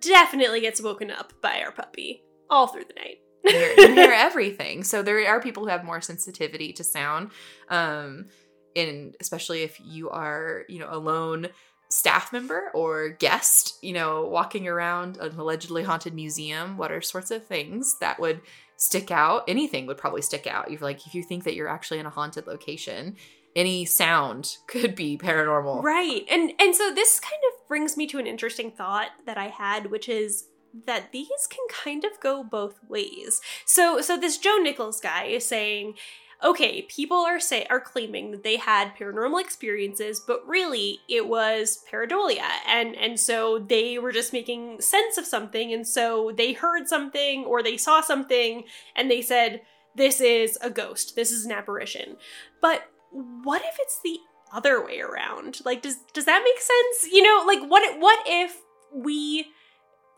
definitely 0.00 0.60
gets 0.60 0.80
woken 0.82 1.10
up 1.10 1.32
by 1.40 1.60
our 1.62 1.72
puppy 1.72 2.22
all 2.50 2.66
through 2.66 2.84
the 2.84 2.94
night. 2.94 3.18
you 3.44 3.52
hear, 3.52 3.74
you 3.78 3.94
hear 3.94 4.12
everything. 4.14 4.84
So 4.84 5.02
there 5.02 5.26
are 5.28 5.40
people 5.40 5.64
who 5.64 5.70
have 5.70 5.84
more 5.84 6.00
sensitivity 6.00 6.72
to 6.74 6.84
sound, 6.84 7.30
um, 7.68 8.26
and 8.74 9.16
especially 9.20 9.62
if 9.62 9.78
you 9.82 10.10
are, 10.10 10.64
you 10.68 10.78
know, 10.78 10.88
alone 10.90 11.48
staff 11.88 12.32
member 12.32 12.70
or 12.74 13.10
guest, 13.10 13.78
you 13.82 13.92
know, 13.92 14.26
walking 14.26 14.66
around 14.66 15.16
an 15.18 15.38
allegedly 15.38 15.82
haunted 15.82 16.14
museum, 16.14 16.76
what 16.76 16.92
are 16.92 17.00
sorts 17.00 17.30
of 17.30 17.46
things 17.46 17.96
that 18.00 18.18
would 18.18 18.40
stick 18.76 19.10
out? 19.10 19.44
Anything 19.48 19.86
would 19.86 19.98
probably 19.98 20.22
stick 20.22 20.46
out. 20.46 20.70
You're 20.70 20.80
like, 20.80 21.06
if 21.06 21.14
you 21.14 21.22
think 21.22 21.44
that 21.44 21.54
you're 21.54 21.68
actually 21.68 21.98
in 21.98 22.06
a 22.06 22.10
haunted 22.10 22.46
location, 22.46 23.16
any 23.54 23.84
sound 23.84 24.58
could 24.66 24.94
be 24.94 25.16
paranormal. 25.16 25.82
Right. 25.82 26.24
And 26.30 26.52
and 26.58 26.74
so 26.74 26.92
this 26.92 27.20
kind 27.20 27.42
of 27.52 27.68
brings 27.68 27.96
me 27.96 28.06
to 28.08 28.18
an 28.18 28.26
interesting 28.26 28.70
thought 28.70 29.08
that 29.24 29.38
I 29.38 29.48
had, 29.48 29.90
which 29.90 30.08
is 30.08 30.48
that 30.86 31.10
these 31.10 31.48
can 31.48 31.64
kind 31.70 32.04
of 32.04 32.20
go 32.20 32.44
both 32.44 32.78
ways. 32.88 33.40
So 33.64 34.00
so 34.00 34.16
this 34.16 34.38
Joe 34.38 34.58
Nickell 34.60 34.92
guy 35.02 35.24
is 35.24 35.46
saying 35.46 35.94
okay, 36.44 36.82
people 36.82 37.18
are 37.18 37.40
say 37.40 37.66
are 37.70 37.80
claiming 37.80 38.30
that 38.30 38.42
they 38.42 38.56
had 38.56 38.94
paranormal 38.96 39.40
experiences, 39.40 40.20
but 40.20 40.46
really 40.46 41.00
it 41.08 41.28
was 41.28 41.82
pareidolia, 41.90 42.48
and 42.66 42.94
and 42.96 43.18
so 43.18 43.58
they 43.58 43.98
were 43.98 44.12
just 44.12 44.32
making 44.32 44.80
sense 44.80 45.18
of 45.18 45.26
something, 45.26 45.72
and 45.72 45.86
so 45.86 46.32
they 46.36 46.52
heard 46.52 46.88
something 46.88 47.44
or 47.44 47.62
they 47.62 47.76
saw 47.76 48.00
something, 48.00 48.64
and 48.94 49.10
they 49.10 49.22
said 49.22 49.62
this 49.94 50.20
is 50.20 50.58
a 50.60 50.70
ghost, 50.70 51.16
this 51.16 51.30
is 51.30 51.46
an 51.46 51.52
apparition. 51.52 52.16
But 52.60 52.84
what 53.10 53.62
if 53.62 53.76
it's 53.80 54.00
the 54.02 54.18
other 54.52 54.84
way 54.84 55.00
around? 55.00 55.60
Like, 55.64 55.82
does 55.82 55.96
does 56.12 56.26
that 56.26 56.42
make 56.44 56.60
sense? 56.60 57.12
You 57.12 57.22
know, 57.22 57.44
like 57.46 57.68
what 57.68 57.98
what 57.98 58.20
if 58.26 58.60
we 58.94 59.46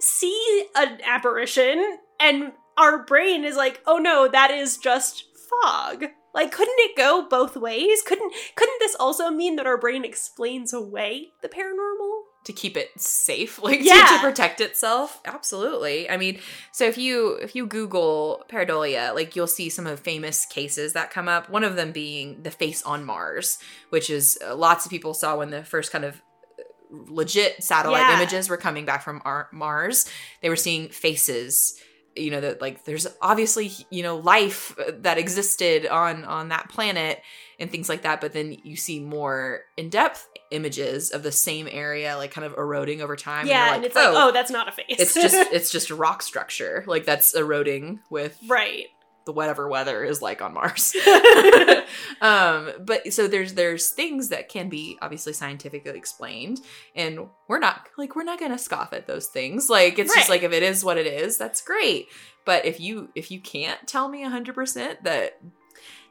see 0.00 0.66
an 0.76 1.00
apparition 1.04 1.98
and 2.20 2.52
our 2.76 3.04
brain 3.04 3.44
is 3.44 3.56
like, 3.56 3.80
oh 3.86 3.98
no, 3.98 4.28
that 4.28 4.50
is 4.50 4.78
just 4.78 5.24
fog. 5.62 6.04
Like, 6.34 6.52
couldn't 6.52 6.76
it 6.78 6.96
go 6.96 7.26
both 7.28 7.56
ways? 7.56 8.02
Couldn't 8.02 8.32
couldn't 8.54 8.78
this 8.80 8.94
also 9.00 9.30
mean 9.30 9.56
that 9.56 9.66
our 9.66 9.78
brain 9.78 10.04
explains 10.04 10.72
away 10.72 11.28
the 11.42 11.48
paranormal? 11.48 12.22
to 12.44 12.52
keep 12.54 12.76
it 12.78 12.88
safe 12.98 13.60
like 13.62 13.80
to- 13.80 13.84
Yeah. 13.84 14.06
to, 14.06 14.18
protect 14.20 14.60
itself 14.62 15.20
absolutely 15.26 16.08
i 16.08 16.16
mean 16.16 16.38
so 16.72 16.84
if 16.84 16.96
you 16.96 17.32
if 17.42 17.54
you 17.54 17.66
google 17.66 18.42
pareidolia 18.48 19.12
like 19.14 19.36
you'll 19.36 19.46
see 19.48 19.68
some 19.68 19.86
of 19.86 19.96
the 19.98 20.02
famous 20.02 20.46
cases 20.46 20.94
that 20.94 21.10
come 21.10 21.28
up 21.28 21.50
one 21.50 21.62
of 21.64 21.76
them 21.76 21.92
being 21.92 22.42
the 22.44 22.50
face 22.50 22.82
on 22.84 23.04
mars 23.04 23.58
which 23.90 24.08
is 24.08 24.38
uh, 24.48 24.54
lots 24.54 24.86
of 24.86 24.90
people 24.90 25.12
saw 25.12 25.36
when 25.36 25.50
the 25.50 25.62
first 25.64 25.92
kind 25.92 26.04
of 26.06 26.22
uh, 26.58 26.62
legit 27.08 27.62
satellite 27.62 28.00
Yeah. 28.02 28.16
images 28.16 28.48
were 28.48 28.56
coming 28.56 28.86
back 28.86 29.02
from 29.02 29.20
Ar- 29.26 29.48
mars 29.52 30.08
they 30.40 30.48
were 30.48 30.56
seeing 30.56 30.88
faces 30.88 31.78
you 32.18 32.30
know 32.30 32.40
that 32.40 32.60
like 32.60 32.84
there's 32.84 33.06
obviously 33.20 33.70
you 33.90 34.02
know 34.02 34.16
life 34.16 34.74
that 34.88 35.18
existed 35.18 35.86
on 35.86 36.24
on 36.24 36.48
that 36.48 36.68
planet 36.68 37.22
and 37.58 37.70
things 37.70 37.88
like 37.88 38.02
that 38.02 38.20
but 38.20 38.32
then 38.32 38.56
you 38.62 38.76
see 38.76 39.00
more 39.00 39.62
in-depth 39.76 40.28
images 40.50 41.10
of 41.10 41.22
the 41.22 41.32
same 41.32 41.68
area 41.70 42.16
like 42.16 42.30
kind 42.30 42.44
of 42.44 42.54
eroding 42.56 43.02
over 43.02 43.16
time 43.16 43.46
yeah, 43.46 43.66
you're 43.66 43.74
and 43.76 43.84
it's 43.84 43.94
like, 43.94 44.06
oh, 44.06 44.28
oh, 44.28 44.32
that's 44.32 44.50
not 44.50 44.68
a 44.68 44.72
face. 44.72 44.86
it's 44.88 45.14
just 45.14 45.34
it's 45.52 45.70
just 45.70 45.90
a 45.90 45.94
rock 45.94 46.22
structure 46.22 46.84
like 46.86 47.04
that's 47.04 47.34
eroding 47.34 48.00
with 48.10 48.38
right. 48.48 48.86
The 49.28 49.32
whatever 49.34 49.68
weather 49.68 50.02
is 50.02 50.22
like 50.22 50.40
on 50.40 50.54
mars. 50.54 50.96
Um 52.20 52.70
but 52.80 53.12
so 53.12 53.28
there's 53.28 53.54
there's 53.54 53.90
things 53.90 54.30
that 54.30 54.48
can 54.48 54.68
be 54.68 54.98
obviously 55.00 55.32
scientifically 55.32 55.96
explained 55.96 56.60
and 56.96 57.28
we're 57.48 57.58
not 57.60 57.86
like 57.96 58.16
we're 58.16 58.24
not 58.24 58.40
gonna 58.40 58.58
scoff 58.58 58.92
at 58.92 59.06
those 59.06 59.26
things. 59.26 59.68
Like 59.70 59.98
it's 59.98 60.14
just 60.14 60.28
like 60.28 60.42
if 60.42 60.52
it 60.52 60.62
is 60.62 60.84
what 60.84 60.96
it 60.98 61.06
is 61.06 61.36
that's 61.38 61.60
great. 61.60 62.06
But 62.44 62.64
if 62.64 62.80
you 62.80 63.10
if 63.14 63.30
you 63.30 63.40
can't 63.40 63.86
tell 63.86 64.08
me 64.08 64.24
100% 64.24 65.02
that 65.04 65.40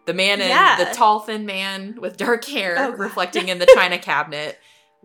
the 0.06 0.14
man 0.14 0.40
in 0.40 0.48
Yeah. 0.50 0.78
the 0.86 0.94
tall 0.94 1.20
thin 1.20 1.46
man 1.46 1.98
with 2.00 2.16
dark 2.16 2.46
hair 2.46 2.76
Oh, 2.78 2.92
reflecting 2.92 3.50
in 3.50 3.58
the 3.60 3.68
china 3.76 3.98
cabinet 3.98 4.58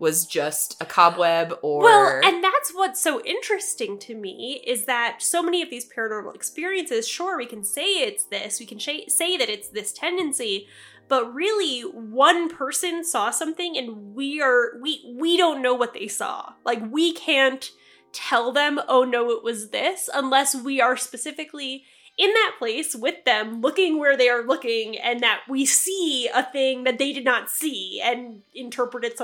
was 0.03 0.25
just 0.25 0.75
a 0.81 0.85
cobweb 0.85 1.57
or 1.61 1.81
Well, 1.81 2.19
and 2.25 2.43
that's 2.43 2.71
what's 2.73 3.01
so 3.01 3.21
interesting 3.21 3.97
to 3.99 4.15
me 4.15 4.61
is 4.67 4.83
that 4.83 5.21
so 5.21 5.41
many 5.41 5.61
of 5.61 5.69
these 5.69 5.89
paranormal 5.89 6.35
experiences, 6.35 7.07
sure, 7.07 7.37
we 7.37 7.45
can 7.45 7.63
say 7.63 8.03
it's 8.03 8.25
this, 8.25 8.59
we 8.59 8.65
can 8.65 8.79
sh- 8.79 9.07
say 9.07 9.37
that 9.37 9.47
it's 9.47 9.69
this 9.69 9.93
tendency, 9.93 10.67
but 11.07 11.33
really 11.33 11.83
one 11.83 12.49
person 12.49 13.05
saw 13.05 13.31
something 13.31 13.77
and 13.77 14.13
we 14.13 14.41
are 14.41 14.73
we 14.81 15.15
we 15.17 15.37
don't 15.37 15.61
know 15.61 15.73
what 15.73 15.93
they 15.93 16.09
saw. 16.09 16.51
Like 16.65 16.81
we 16.91 17.13
can't 17.13 17.71
tell 18.11 18.51
them, 18.51 18.81
"Oh 18.89 19.05
no, 19.05 19.31
it 19.31 19.41
was 19.41 19.69
this," 19.69 20.09
unless 20.13 20.53
we 20.53 20.81
are 20.81 20.97
specifically 20.97 21.85
in 22.17 22.29
that 22.29 22.55
place 22.59 22.93
with 22.93 23.23
them 23.23 23.61
looking 23.61 23.97
where 23.97 24.17
they 24.17 24.27
are 24.27 24.45
looking 24.45 24.97
and 24.97 25.21
that 25.21 25.41
we 25.47 25.65
see 25.65 26.29
a 26.33 26.43
thing 26.43 26.83
that 26.83 26.99
they 26.99 27.13
did 27.13 27.25
not 27.25 27.49
see 27.49 28.01
and 28.03 28.41
interpret 28.53 29.05
it 29.05 29.17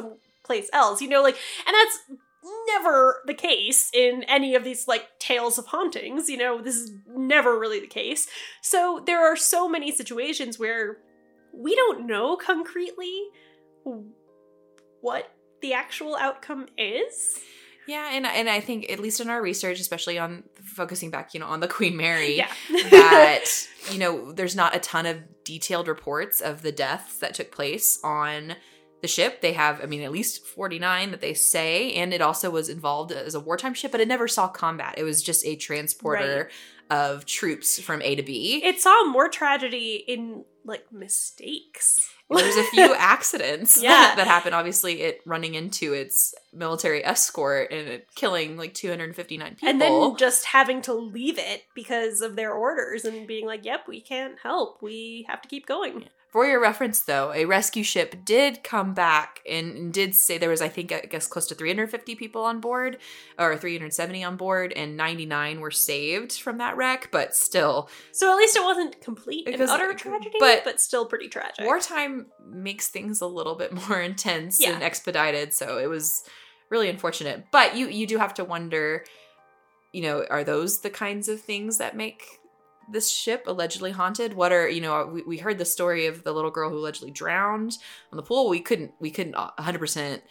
someplace 0.50 0.70
else. 0.74 1.02
You 1.02 1.10
know, 1.10 1.22
like 1.22 1.38
and 1.66 1.74
that's 1.74 2.00
never 2.68 3.22
the 3.26 3.34
case 3.34 3.90
in 3.94 4.24
any 4.24 4.56
of 4.56 4.64
these 4.64 4.88
like 4.88 5.08
tales 5.20 5.58
of 5.58 5.68
hauntings 5.68 6.30
you 6.30 6.38
know 6.38 6.62
this 6.62 6.76
is 6.76 6.94
never 7.10 7.60
really 7.60 7.82
the 7.82 7.88
case 7.88 8.30
so 8.62 9.04
there 9.06 9.20
are 9.20 9.36
so 9.36 9.68
many 9.68 9.92
situations 9.92 10.58
where 10.58 11.00
we 11.54 11.76
don't 11.76 12.08
know 12.08 12.38
concretely 12.38 13.24
what 15.02 15.34
the 15.62 15.74
actual 15.74 16.16
outcome 16.16 16.66
is 16.78 17.40
yeah 17.90 18.10
and 18.14 18.26
and 18.26 18.50
i 18.50 18.62
think 18.62 18.90
at 18.90 19.00
least 19.00 19.20
in 19.20 19.30
our 19.30 19.42
research 19.42 19.82
especially 19.82 20.18
on 20.18 20.42
focusing 20.64 21.12
back 21.12 21.34
you 21.34 21.42
know 21.42 21.48
on 21.48 21.60
the 21.60 21.68
queen 21.68 21.98
mary 21.98 22.38
yeah 22.38 22.52
that 22.90 23.46
you 23.92 24.00
know 24.00 24.32
there's 24.32 24.56
not 24.56 24.74
a 24.74 24.80
ton 24.80 25.06
of 25.06 25.18
detailed 25.44 25.90
reports 25.90 26.40
of 26.40 26.62
the 26.62 26.72
deaths 26.72 27.18
that 27.18 27.34
took 27.34 27.52
place 27.52 28.00
on 28.02 28.56
the 29.02 29.08
ship. 29.08 29.42
They 29.42 29.54
have 29.54 29.82
i 29.82 29.86
mean 29.86 30.02
at 30.02 30.12
least 30.12 30.46
49 30.46 31.12
that 31.12 31.22
they 31.22 31.34
say 31.34 31.94
and 31.94 32.14
it 32.14 32.22
also 32.22 32.50
was 32.50 32.70
involved 32.70 33.12
as 33.12 33.36
a 33.36 33.40
wartime 33.40 33.74
ship 33.74 33.92
but 33.92 34.02
it 34.02 34.08
never 34.08 34.28
saw 34.28 34.48
combat. 34.48 34.96
It 34.98 35.04
was 35.04 35.22
just 35.24 35.46
a 35.46 35.56
transporter 35.56 36.50
of 36.90 37.26
troops 37.26 37.80
from 37.80 38.02
a 38.02 38.16
to 38.16 38.24
b. 38.24 38.62
It 38.64 38.80
saw 38.82 39.06
more 39.06 39.30
tragedy 39.30 40.04
in 40.08 40.44
like 40.66 40.92
mistakes. 40.92 42.10
There's 42.32 42.58
a 42.58 42.64
few 42.66 42.94
accidents 42.98 43.80
Yeah. 43.82 43.90
that, 43.90 44.18
that 44.18 44.28
happened. 44.28 44.54
Obviously 44.56 45.02
it 45.02 45.22
running 45.26 45.56
into 45.56 45.94
its 45.94 46.34
military 46.54 47.04
escort 47.06 47.72
and 47.72 47.88
it 47.88 48.08
killing 48.16 48.58
like 48.58 48.74
259 48.74 49.56
people 49.56 49.70
and 49.70 49.82
then 49.82 50.16
just 50.18 50.46
having 50.46 50.82
to 50.84 50.94
leave 50.94 51.38
it 51.40 51.64
because 51.76 52.22
of 52.22 52.36
their 52.36 52.54
orders 52.54 53.06
and 53.06 53.28
being 53.28 53.46
like 53.46 53.66
yep 53.66 53.88
we 53.88 54.02
can't 54.02 54.38
help. 54.42 54.82
We 54.82 55.26
have 55.30 55.42
to 55.44 55.48
keep 55.48 55.66
going 55.66 56.06
For 56.32 56.46
your 56.46 56.62
reference, 56.62 57.00
though, 57.02 57.34
a 57.34 57.46
rescue 57.46 57.82
ship 57.84 58.24
did 58.24 58.64
come 58.64 58.94
back 58.94 59.42
and, 59.50 59.92
did 59.92 60.14
say 60.14 60.38
there 60.38 60.50
was, 60.52 60.62
I 60.62 60.68
think, 60.70 60.92
I 60.92 61.00
guess, 61.02 61.26
close 61.26 61.48
to 61.48 61.56
350 61.56 62.14
people 62.16 62.44
on 62.44 62.60
board, 62.60 63.00
or 63.40 63.58
370 63.58 64.24
on 64.24 64.38
board, 64.38 64.72
and 64.76 64.96
99 64.96 65.60
were 65.60 65.72
saved 65.72 66.34
from 66.34 66.60
that 66.60 66.78
wreck. 66.78 67.10
But 67.12 67.34
still, 67.36 67.90
So 68.12 68.30
at 68.32 68.38
least 68.38 68.56
it 68.56 68.64
wasn't 68.64 69.02
complete 69.02 69.48
and 69.48 69.54
Because- 69.56 69.72
utter 69.72 69.92
tragedy, 69.96 70.36
but- 70.40 70.64
but, 70.64 70.80
still 70.80 71.08
pretty 71.08 71.30
tragic. 71.30 71.66
wartime 71.66 72.28
makes 72.46 72.90
things 72.90 73.22
a 73.22 73.28
little 73.28 73.56
bit 73.56 73.72
more 73.90 74.00
intense 74.00 74.62
Yeah. 74.62 74.74
and 74.74 74.84
expedited. 74.84 75.52
So 75.54 75.80
it 75.80 75.88
was 75.88 76.24
really 76.70 76.90
unfortunate. 76.90 77.46
But 77.52 77.76
you 77.76 77.88
you 77.88 78.06
do 78.06 78.18
have 78.20 78.36
to 78.36 78.46
wonder, 78.46 79.04
you 79.92 80.04
know, 80.04 80.26
are 80.30 80.44
those 80.44 80.82
the 80.82 80.92
kinds 80.92 81.28
of 81.28 81.42
things 81.42 81.80
that 81.80 81.96
make 81.96 82.39
this 82.92 83.12
ship 83.12 83.44
allegedly 83.48 83.92
haunted? 83.92 84.34
What 84.34 84.52
are 84.52 84.68
you 84.68 84.82
know? 84.82 85.02
Uh, 85.02 85.06
we, 85.06 85.24
we 85.24 85.38
heard 85.38 85.58
the 85.58 85.66
story 85.66 86.08
of 86.08 86.24
the 86.24 86.32
little 86.32 86.52
girl 86.52 86.70
who 86.70 86.78
allegedly 86.78 87.12
drowned 87.12 87.78
on 88.12 88.18
the 88.18 88.24
pool. 88.24 88.50
We 88.50 88.60
couldn't 88.60 88.94
we 89.00 89.12
couldn't 89.12 89.36
hundred 89.36 89.80
percent 89.80 90.24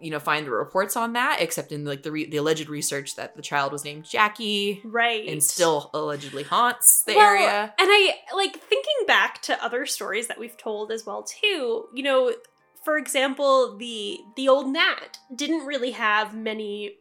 you 0.00 0.10
know 0.10 0.18
find 0.18 0.46
the 0.46 0.50
reports 0.50 0.96
on 0.96 1.12
that 1.12 1.38
except 1.40 1.72
in 1.72 1.84
like 1.84 2.02
the 2.02 2.10
re- 2.10 2.28
the 2.28 2.38
alleged 2.38 2.68
research 2.68 3.16
that 3.16 3.36
the 3.36 3.42
child 3.42 3.72
was 3.72 3.84
named 3.84 4.04
Jackie 4.04 4.80
right. 4.84 5.28
and 5.28 5.42
still 5.42 5.90
allegedly 5.92 6.42
haunts 6.42 7.04
the 7.06 7.14
Well, 7.14 7.26
area. 7.26 7.74
And 7.78 7.88
I 7.90 8.14
like 8.34 8.56
thinking 8.56 9.06
back 9.06 9.42
to 9.42 9.62
other 9.62 9.86
stories 9.86 10.28
that 10.28 10.38
we've 10.38 10.56
told 10.56 10.90
as 10.90 11.04
well 11.04 11.22
too. 11.22 11.86
You 11.94 12.02
know, 12.02 12.32
for 12.84 12.96
example, 12.96 13.76
the 13.76 14.20
the 14.36 14.48
old 14.48 14.68
Nat 14.68 15.18
didn't 15.34 15.66
really 15.66 15.90
have 15.92 16.34
many 16.34 16.96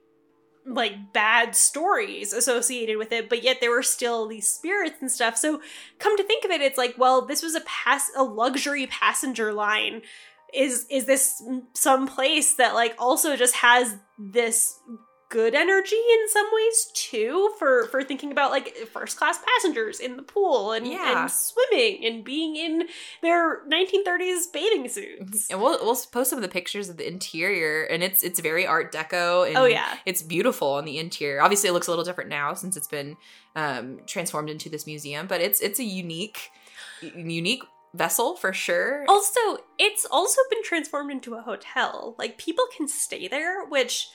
like 0.74 1.14
bad 1.14 1.56
stories 1.56 2.34
associated 2.34 2.98
with 2.98 3.12
it, 3.12 3.30
but 3.30 3.44
yet 3.44 3.58
there 3.60 3.72
were 3.72 3.84
still 3.84 4.28
these 4.28 4.48
spirits 4.48 4.98
and 5.02 5.12
stuff. 5.12 5.38
So 5.38 5.62
come 5.98 6.16
to 6.18 6.24
think 6.24 6.46
of 6.46 6.52
it, 6.52 6.62
it's 6.62 6.78
like, 6.78 6.96
well, 6.98 7.26
this 7.26 7.42
was 7.42 7.56
a 7.56 7.62
pass 7.62 8.12
a 8.16 8.24
luxury 8.24 8.88
passenger 8.88 9.52
line. 9.54 10.02
Is 10.54 10.88
is 10.90 11.06
this 11.06 11.44
some 11.74 12.08
place 12.08 12.56
that 12.56 12.74
like 12.74 12.96
also 12.98 13.36
just 13.36 13.56
has 13.56 13.96
this 14.18 14.80
good 15.30 15.54
energy 15.54 15.96
in 15.96 16.28
some 16.30 16.48
ways 16.52 16.92
too 16.94 17.54
for 17.60 17.86
for 17.88 18.04
thinking 18.04 18.32
about 18.32 18.50
like 18.50 18.76
first 18.92 19.16
class 19.18 19.40
passengers 19.46 20.00
in 20.00 20.18
the 20.18 20.24
pool 20.24 20.72
and, 20.72 20.88
Yeah. 20.88 21.22
and 21.22 21.32
swimming 21.32 22.04
and 22.04 22.24
being 22.24 22.56
in 22.56 22.88
their 23.22 23.64
1930s 23.68 24.52
bathing 24.52 24.90
suits. 24.90 25.50
And 25.52 25.62
we'll 25.62 25.78
we'll 25.84 25.96
post 26.12 26.32
some 26.32 26.38
of 26.38 26.42
the 26.44 26.48
pictures 26.50 26.90
of 26.90 26.98
the 26.98 27.08
interior, 27.08 27.84
and 27.84 28.02
it's 28.04 28.24
it's 28.24 28.40
very 28.40 28.66
Art 28.66 28.92
Deco, 28.92 29.48
and 29.48 29.56
Oh 29.58 29.66
yeah. 29.66 29.98
it's 30.06 30.24
beautiful 30.24 30.70
on 30.70 30.86
the 30.86 30.98
interior. 30.98 31.42
Obviously, 31.42 31.70
it 31.70 31.74
looks 31.74 31.88
a 31.88 31.92
little 31.92 32.06
different 32.06 32.30
now 32.30 32.54
since 32.56 32.76
it's 32.76 32.88
been 32.88 33.16
um, 33.56 34.00
transformed 34.08 34.50
into 34.50 34.68
this 34.70 34.88
museum, 34.88 35.28
but 35.28 35.42
it's 35.42 35.60
it's 35.62 35.80
a 35.80 35.84
unique 35.84 36.50
unique 37.02 37.64
vessel 37.94 38.36
for 38.36 38.54
sure. 38.54 39.06
Also, 39.08 39.40
it's 39.78 40.06
also 40.10 40.42
been 40.50 40.64
transformed 40.64 41.12
into 41.12 41.36
a 41.36 41.42
hotel. 41.42 42.16
Like 42.18 42.38
people 42.38 42.66
can 42.76 42.88
stay 42.88 43.28
there, 43.28 43.66
which 43.66 44.10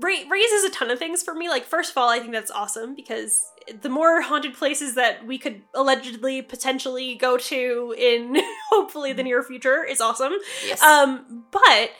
ra- 0.00 0.28
raises 0.30 0.64
a 0.64 0.70
ton 0.70 0.90
of 0.90 0.98
things 0.98 1.22
for 1.22 1.34
me. 1.34 1.48
Like 1.48 1.64
first 1.64 1.90
of 1.90 1.96
all, 1.98 2.08
I 2.08 2.18
think 2.18 2.32
that's 2.32 2.50
awesome 2.50 2.94
because 2.94 3.44
the 3.80 3.88
more 3.88 4.20
haunted 4.22 4.54
places 4.54 4.94
that 4.96 5.26
we 5.26 5.38
could 5.38 5.62
allegedly 5.74 6.42
potentially 6.42 7.14
go 7.14 7.36
to 7.38 7.94
in 7.96 8.40
hopefully 8.70 9.12
the 9.12 9.22
near 9.22 9.42
future 9.42 9.84
is 9.84 10.00
awesome. 10.00 10.32
yes. 10.66 10.82
Um, 10.82 11.44
but 11.52 11.90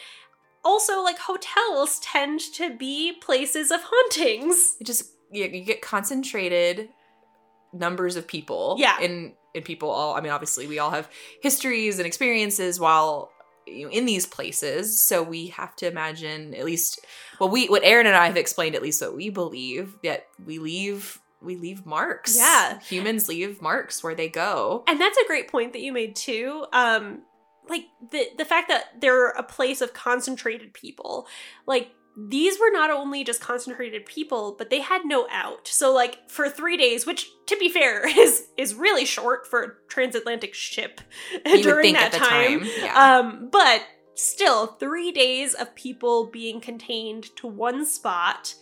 also 0.65 1.03
like 1.03 1.19
hotels 1.19 1.99
tend 2.01 2.41
to 2.55 2.77
be 2.77 3.13
places 3.13 3.71
of 3.71 3.81
hauntings. 3.85 4.77
it 4.81 4.85
just 4.87 5.05
you, 5.31 5.45
you 5.47 5.65
get 5.65 5.83
concentrated 5.83 6.89
numbers 7.73 8.17
of 8.17 8.27
people 8.27 8.77
Yeah. 8.79 9.01
in 9.01 9.33
in 9.55 9.63
people 9.63 9.91
all 9.91 10.15
i 10.15 10.21
mean 10.21 10.31
obviously 10.33 10.67
we 10.67 10.79
all 10.79 10.91
have 10.91 11.11
histories 11.43 11.99
and 11.99 12.07
experiences 12.07 12.79
while 12.81 13.31
you 13.67 13.87
know, 13.87 13.93
in 13.93 14.05
these 14.07 14.27
places 14.27 15.01
so 15.03 15.23
we 15.23 15.49
have 15.49 15.75
to 15.77 15.87
imagine 15.87 16.55
at 16.55 16.65
least 16.65 17.01
well 17.41 17.49
we 17.49 17.67
what 17.69 17.83
aaron 17.85 18.07
and 18.07 18.17
i 18.17 18.27
have 18.27 18.37
explained 18.37 18.75
at 18.75 18.83
least 18.83 19.01
what 19.03 19.15
we 19.17 19.31
believe 19.31 19.97
that 20.03 20.27
we 20.45 20.59
leave 20.59 21.21
we 21.41 21.57
leave 21.57 21.85
marks 21.87 22.37
Yeah. 22.37 22.79
humans 22.81 23.29
leave 23.29 23.61
marks 23.63 24.03
where 24.05 24.15
they 24.15 24.29
go 24.29 24.85
And 24.87 25.01
that's 25.01 25.19
a 25.19 25.27
great 25.27 25.49
point 25.51 25.73
that 25.73 25.83
you 25.83 25.93
made 25.93 26.15
too. 26.17 26.67
Um 26.73 27.23
like 27.69 27.85
the 28.11 28.27
the 28.39 28.45
fact 28.45 28.69
that 28.69 29.01
they're 29.01 29.29
a 29.31 29.43
place 29.43 29.81
of 29.81 29.93
concentrated 29.95 30.75
people. 30.75 31.27
Like 31.67 31.93
these 32.17 32.61
were 32.61 32.71
not 32.71 32.91
only 32.91 33.25
just 33.25 33.41
concentrated 33.41 34.05
people, 34.05 34.55
but 34.59 34.69
they 34.71 34.81
had 34.81 35.03
no 35.05 35.27
out. 35.31 35.67
So 35.67 35.93
like 35.93 36.29
for 36.29 36.49
3 36.49 36.77
days, 36.77 37.07
which 37.07 37.31
to 37.47 37.57
be 37.57 37.69
fair 37.69 38.07
is 38.19 38.47
is 38.57 38.75
really 38.75 39.05
short 39.05 39.47
for 39.47 39.63
a 39.63 39.73
transatlantic 39.89 40.55
ship 40.55 41.01
during 41.45 41.95
that 41.95 42.07
at 42.07 42.13
the 42.13 42.19
time. 42.19 42.61
time, 42.61 42.69
yeah 42.81 43.19
Um 43.19 43.49
but 43.51 43.83
still 44.15 44.67
3 44.67 45.13
days 45.13 45.55
of 45.55 45.75
people 45.75 46.27
being 46.27 46.61
contained 46.61 47.35
to 47.37 47.47
one 47.47 47.87
spot 47.87 48.55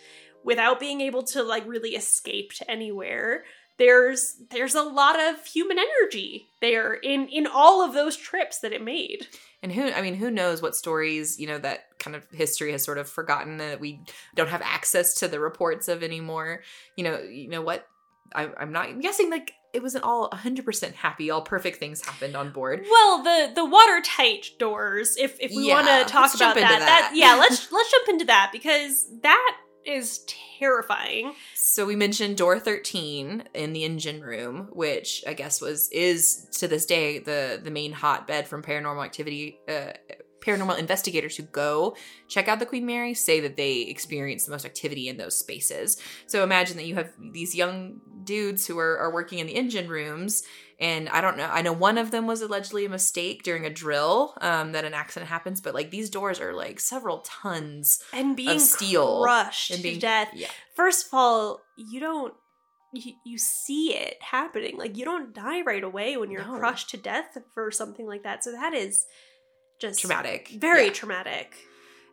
without 0.44 0.80
being 0.80 1.00
able 1.00 1.22
to 1.22 1.42
like 1.42 1.66
really 1.66 1.90
escape 1.90 2.52
to 2.54 2.70
anywhere 2.70 3.44
there's 3.80 4.36
there's 4.50 4.74
a 4.76 4.82
lot 4.82 5.18
of 5.18 5.44
human 5.44 5.78
energy 5.78 6.46
there 6.60 6.94
in 6.94 7.26
in 7.28 7.46
all 7.48 7.82
of 7.82 7.94
those 7.94 8.16
trips 8.16 8.60
that 8.60 8.72
it 8.72 8.82
made 8.84 9.26
And 9.62 9.72
who, 9.72 9.90
I 9.90 10.00
mean, 10.00 10.14
who 10.14 10.30
knows 10.30 10.62
what 10.62 10.74
stories, 10.76 11.38
you 11.40 11.46
know, 11.46 11.58
that 11.58 11.80
kind 11.98 12.14
of 12.16 12.24
history 12.30 12.72
has 12.72 12.82
sort 12.84 12.96
of 12.98 13.08
forgotten 13.08 13.58
that 13.58 13.78
we 13.80 14.00
don't 14.34 14.48
have 14.48 14.62
access 14.62 15.14
to 15.20 15.28
the 15.28 15.38
reports 15.40 15.86
of 15.88 16.02
anymore. 16.02 16.62
You 16.96 17.04
know, 17.04 17.18
you 17.20 17.48
know 17.48 17.60
what? 17.60 17.86
I, 18.34 18.48
I'm 18.60 18.72
not 18.72 18.86
I'm 18.88 19.00
guessing 19.00 19.28
like 19.30 19.52
it 19.74 19.82
wasn't 19.82 20.04
all 20.04 20.28
100% 20.30 20.94
happy, 20.94 21.30
all 21.30 21.42
perfect 21.42 21.78
things 21.78 22.04
happened 22.04 22.36
on 22.36 22.52
board. 22.52 22.84
well 22.90 23.22
the 23.22 23.52
the 23.54 23.64
watertight 23.64 24.46
doors 24.58 25.16
if 25.18 25.38
if 25.40 25.50
we 25.54 25.68
Yeah, 25.68 25.74
want 25.74 25.86
to 25.88 26.12
talk 26.12 26.34
about 26.34 26.54
that, 26.54 26.78
that 26.78 26.78
that. 26.80 27.12
yeah 27.14 27.34
let's 27.42 27.70
let's 27.72 27.90
jump 27.90 28.08
into 28.08 28.24
that 28.26 28.50
because 28.52 29.06
that 29.22 29.56
is 29.84 30.24
terrifying 30.58 31.34
So 31.54 31.86
we 31.86 31.96
mentioned 31.96 32.36
door 32.36 32.58
13 32.58 33.44
in 33.54 33.72
the 33.72 33.84
engine 33.84 34.20
room, 34.20 34.68
which 34.72 35.24
I 35.26 35.34
guess 35.34 35.60
was 35.60 35.88
is 35.90 36.46
to 36.52 36.68
this 36.68 36.86
day 36.86 37.18
the 37.18 37.60
the 37.62 37.70
main 37.70 37.92
hotbed 37.92 38.48
from 38.48 38.62
paranormal 38.62 39.04
activity 39.04 39.58
uh 39.68 39.92
paranormal 40.40 40.78
investigators 40.78 41.36
who 41.36 41.42
go 41.44 41.94
check 42.28 42.48
out 42.48 42.58
the 42.58 42.66
Queen 42.66 42.86
Mary 42.86 43.14
say 43.14 43.40
that 43.40 43.56
they 43.56 43.82
experience 43.82 44.46
the 44.46 44.50
most 44.50 44.64
activity 44.64 45.08
in 45.08 45.16
those 45.18 45.36
spaces. 45.36 46.00
So 46.26 46.42
imagine 46.42 46.76
that 46.78 46.86
you 46.86 46.94
have 46.94 47.12
these 47.32 47.54
young 47.54 48.00
dudes 48.24 48.66
who 48.66 48.78
are, 48.78 48.98
are 48.98 49.12
working 49.12 49.38
in 49.38 49.46
the 49.46 49.54
engine 49.54 49.88
rooms 49.88 50.42
and 50.80 51.08
I 51.10 51.20
don't 51.20 51.36
know. 51.36 51.48
I 51.52 51.62
know 51.62 51.72
one 51.72 51.98
of 51.98 52.10
them 52.10 52.26
was 52.26 52.40
allegedly 52.42 52.84
a 52.84 52.88
mistake 52.88 53.42
during 53.42 53.66
a 53.66 53.70
drill, 53.70 54.34
um, 54.40 54.72
that 54.72 54.84
an 54.84 54.94
accident 54.94 55.28
happens, 55.28 55.60
but 55.60 55.74
like 55.74 55.90
these 55.90 56.10
doors 56.10 56.40
are 56.40 56.54
like 56.54 56.80
several 56.80 57.18
tons 57.18 58.02
and 58.12 58.36
being 58.36 58.58
steel 58.58 59.22
crushed 59.22 59.70
and 59.72 59.82
being 59.82 59.96
to 59.96 60.00
death 60.00 60.28
Yeah. 60.32 60.48
first 60.74 61.06
of 61.06 61.14
all 61.14 61.60
you 61.76 62.00
don't 62.00 62.34
you, 62.92 63.12
you 63.24 63.38
see 63.38 63.94
it 63.94 64.16
happening 64.20 64.76
like 64.76 64.96
you 64.96 65.04
don't 65.04 65.32
die 65.32 65.60
right 65.60 65.84
away 65.84 66.16
when 66.16 66.30
you're 66.30 66.44
No. 66.44 66.58
crushed 66.58 66.90
to 66.90 66.96
death 66.96 67.36
for 67.54 67.70
something 67.70 68.06
like 68.06 68.24
that 68.24 68.42
so 68.42 68.50
that 68.52 68.74
is 68.74 69.06
just 69.80 70.00
Traumatic. 70.00 70.48
very 70.58 70.86
Yeah. 70.86 70.92
traumatic 70.92 71.54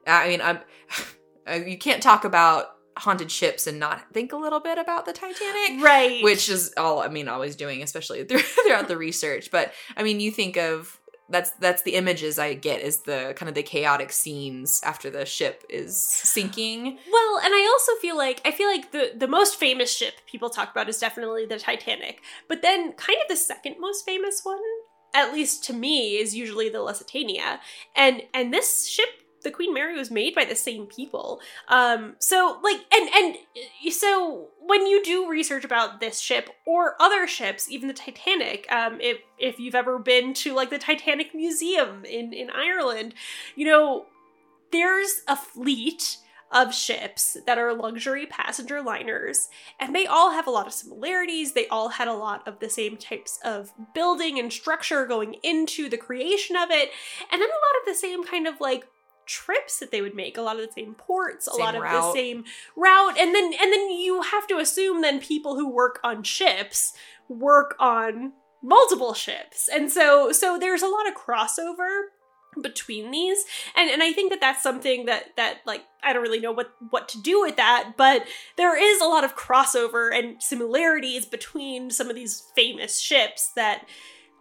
I 0.06 0.28
mean, 0.30 0.42
I'm 0.42 0.60
uh, 1.50 1.54
you 1.66 1.78
can't 1.78 2.02
talk 2.04 2.24
about 2.26 2.77
haunted 3.02 3.32
ships 3.32 3.68
and 3.68 3.80
not 3.80 4.12
think 4.14 4.34
a 4.34 4.38
little 4.38 4.60
bit 4.60 4.78
about 4.78 5.06
the 5.06 5.14
Titanic, 5.14 5.84
right 5.84 6.24
which 6.24 6.50
is 6.50 6.74
all 6.78 7.00
I 7.00 7.08
mean, 7.08 7.28
always 7.28 7.56
doing, 7.56 7.82
especially 7.84 8.24
through, 8.24 8.40
throughout 8.66 8.88
the 8.88 8.98
research. 8.98 9.52
But 9.52 9.74
I 9.96 10.04
mean, 10.04 10.20
you 10.20 10.32
think 10.32 10.58
of 10.58 11.00
that's 11.30 11.52
that's 11.52 11.82
the 11.82 11.96
images 11.96 12.40
I 12.40 12.54
get 12.54 12.82
is 12.82 13.02
the 13.02 13.34
kind 13.36 13.50
of 13.50 13.56
the 13.56 13.64
chaotic 13.64 14.12
scenes 14.12 14.82
after 14.84 15.10
the 15.10 15.26
ship 15.26 15.64
is 15.70 16.02
sinking. 16.02 16.98
Well, 17.12 17.40
and 17.44 17.54
I 17.54 17.68
also 17.72 18.00
feel 18.02 18.18
like 18.18 18.42
I 18.46 18.52
feel 18.52 18.68
like 18.68 18.92
the 18.92 19.12
the 19.16 19.28
most 19.28 19.58
famous 19.58 19.96
ship 19.96 20.14
people 20.26 20.50
talk 20.50 20.72
about 20.72 20.90
is 20.90 20.98
definitely 21.00 21.46
the 21.46 21.60
Titanic. 21.60 22.22
But 22.48 22.62
then 22.62 22.94
kind 22.94 23.20
of 23.22 23.28
the 23.28 23.36
second 23.36 23.76
most 23.80 24.06
famous 24.06 24.42
one, 24.44 24.62
at 25.14 25.34
least 25.34 25.64
to 25.66 25.74
me, 25.74 26.18
is 26.18 26.36
usually 26.36 26.70
the 26.70 26.82
Lusitania. 26.82 27.60
And 27.96 28.24
and 28.34 28.54
this 28.54 28.88
ship 28.88 29.10
the 29.44 29.52
Queen 29.52 29.74
Mary 29.74 29.98
was 29.98 30.12
made 30.12 30.36
by 30.36 30.46
the 30.46 30.56
same 30.56 30.86
people. 30.86 31.40
Um 31.68 32.16
so 32.20 32.60
like 32.64 32.82
and 32.94 33.10
and 33.14 33.36
uh, 33.36 33.92
so 33.92 34.50
when 34.60 34.86
you 34.86 35.04
do 35.04 35.30
research 35.30 35.64
about 35.64 36.00
this 36.00 36.20
ship 36.20 36.50
or 36.66 36.96
other 37.00 37.28
ships, 37.28 37.70
even 37.70 37.88
the 37.88 37.94
Titanic, 37.94 38.66
um 38.72 39.00
if 39.02 39.18
if 39.38 39.60
you've 39.60 39.76
ever 39.76 40.00
been 40.00 40.34
to 40.36 40.54
like 40.54 40.70
the 40.70 40.78
Titanic 40.78 41.34
Museum 41.34 42.06
in 42.06 42.34
in 42.34 42.50
Ireland, 42.50 43.14
you 43.56 43.66
know, 43.66 44.06
there's 44.72 45.22
a 45.28 45.36
fleet 45.36 46.18
of 46.52 46.74
ships 46.74 47.38
that 47.46 47.58
are 47.58 47.74
luxury 47.74 48.26
passenger 48.26 48.82
liners, 48.82 49.50
and 49.80 49.94
they 49.94 50.06
all 50.06 50.32
have 50.32 50.48
a 50.48 50.52
lot 50.52 50.68
of 50.68 50.74
similarities. 50.74 51.54
They 51.54 51.68
all 51.68 51.90
had 51.90 52.08
a 52.08 52.14
lot 52.14 52.48
of 52.48 52.60
the 52.60 52.70
same 52.70 52.98
types 52.98 53.40
of 53.44 53.74
building 53.94 54.40
and 54.40 54.52
structure 54.52 55.06
going 55.06 55.36
into 55.44 55.90
the 55.90 55.98
creation 55.98 56.56
of 56.56 56.72
it, 56.72 56.90
and 57.32 57.42
then 57.42 57.50
a 57.50 57.64
lot 57.66 57.82
of 57.82 57.86
the 57.86 57.96
same 57.96 58.24
kind 58.24 58.48
of 58.48 58.62
like 58.62 58.88
trips 59.28 59.80
that 59.80 59.92
they 59.92 60.02
would 60.02 60.16
make 60.16 60.38
a 60.38 60.42
lot 60.42 60.60
of 60.60 60.66
the 60.66 60.74
same 60.74 60.96
ports 60.96 61.48
a 61.48 61.52
Same 61.52 61.60
lot 61.66 61.76
of 61.76 61.84
the 61.84 62.14
same 62.14 62.46
route 62.76 63.18
and 63.20 63.36
then 63.36 63.46
and 63.46 63.74
then 63.74 63.90
you 63.92 64.22
have 64.22 64.48
to 64.48 64.58
assume 64.58 65.02
then 65.02 65.20
people 65.20 65.56
who 65.56 65.70
work 65.70 66.00
on 66.04 66.24
ships 66.24 66.94
work 67.30 67.76
on 67.80 68.34
multiple 68.62 69.14
ships. 69.14 69.70
And 69.72 69.92
so 69.92 70.32
so 70.32 70.58
there's 70.58 70.82
a 70.82 70.88
lot 70.88 71.08
of 71.08 71.16
crossover 71.16 72.08
between 72.60 73.12
these 73.12 73.46
and 73.76 73.88
and 73.90 74.02
I 74.02 74.12
think 74.14 74.32
that 74.32 74.42
that's 74.42 74.64
something 74.64 75.06
that 75.06 75.36
that 75.36 75.58
like 75.68 75.84
I 76.02 76.12
don't 76.12 76.24
really 76.24 76.40
know 76.40 76.52
what 76.52 76.72
what 76.90 77.08
to 77.10 77.22
do 77.22 77.40
with 77.40 77.56
that 77.58 77.94
but 77.98 78.26
there 78.56 78.76
is 78.76 79.00
a 79.00 79.06
lot 79.06 79.24
of 79.24 79.36
crossover 79.36 80.10
and 80.12 80.42
similarities 80.42 81.28
between 81.28 81.92
some 81.92 82.10
of 82.10 82.16
these 82.16 82.52
famous 82.56 83.00
ships 83.00 83.52
that 83.56 83.86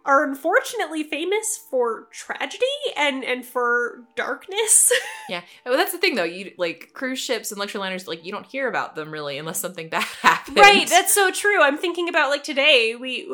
are 0.07 0.23
unfortunately 0.23 1.03
famous 1.03 1.57
for 1.69 2.07
tragedy 2.11 2.65
and 2.95 3.23
and 3.23 3.45
for 3.45 4.03
darkness 4.15 4.91
Yeah, 5.29 5.41
well, 5.65 5.75
that's 5.77 5.91
the 5.91 5.97
thing 5.97 6.15
though. 6.15 6.23
You 6.23 6.53
like 6.57 6.91
cruise 6.93 7.19
ships 7.19 7.51
and 7.51 7.59
luxury 7.59 7.79
liners, 7.81 8.07
like 8.07 8.23
you 8.25 8.31
don't 8.31 8.45
hear 8.45 8.69
about 8.69 8.95
them 8.95 9.11
really 9.11 9.37
unless 9.37 9.59
something 9.59 9.89
bad 9.89 10.03
happens. 10.21 10.57
right 10.57 10.87
that's 10.89 11.13
so 11.13 11.31
true 11.31 11.61
i'm 11.61 11.77
thinking 11.77 12.07
about 12.09 12.29
like 12.29 12.43
today 12.43 12.95
we 12.99 13.27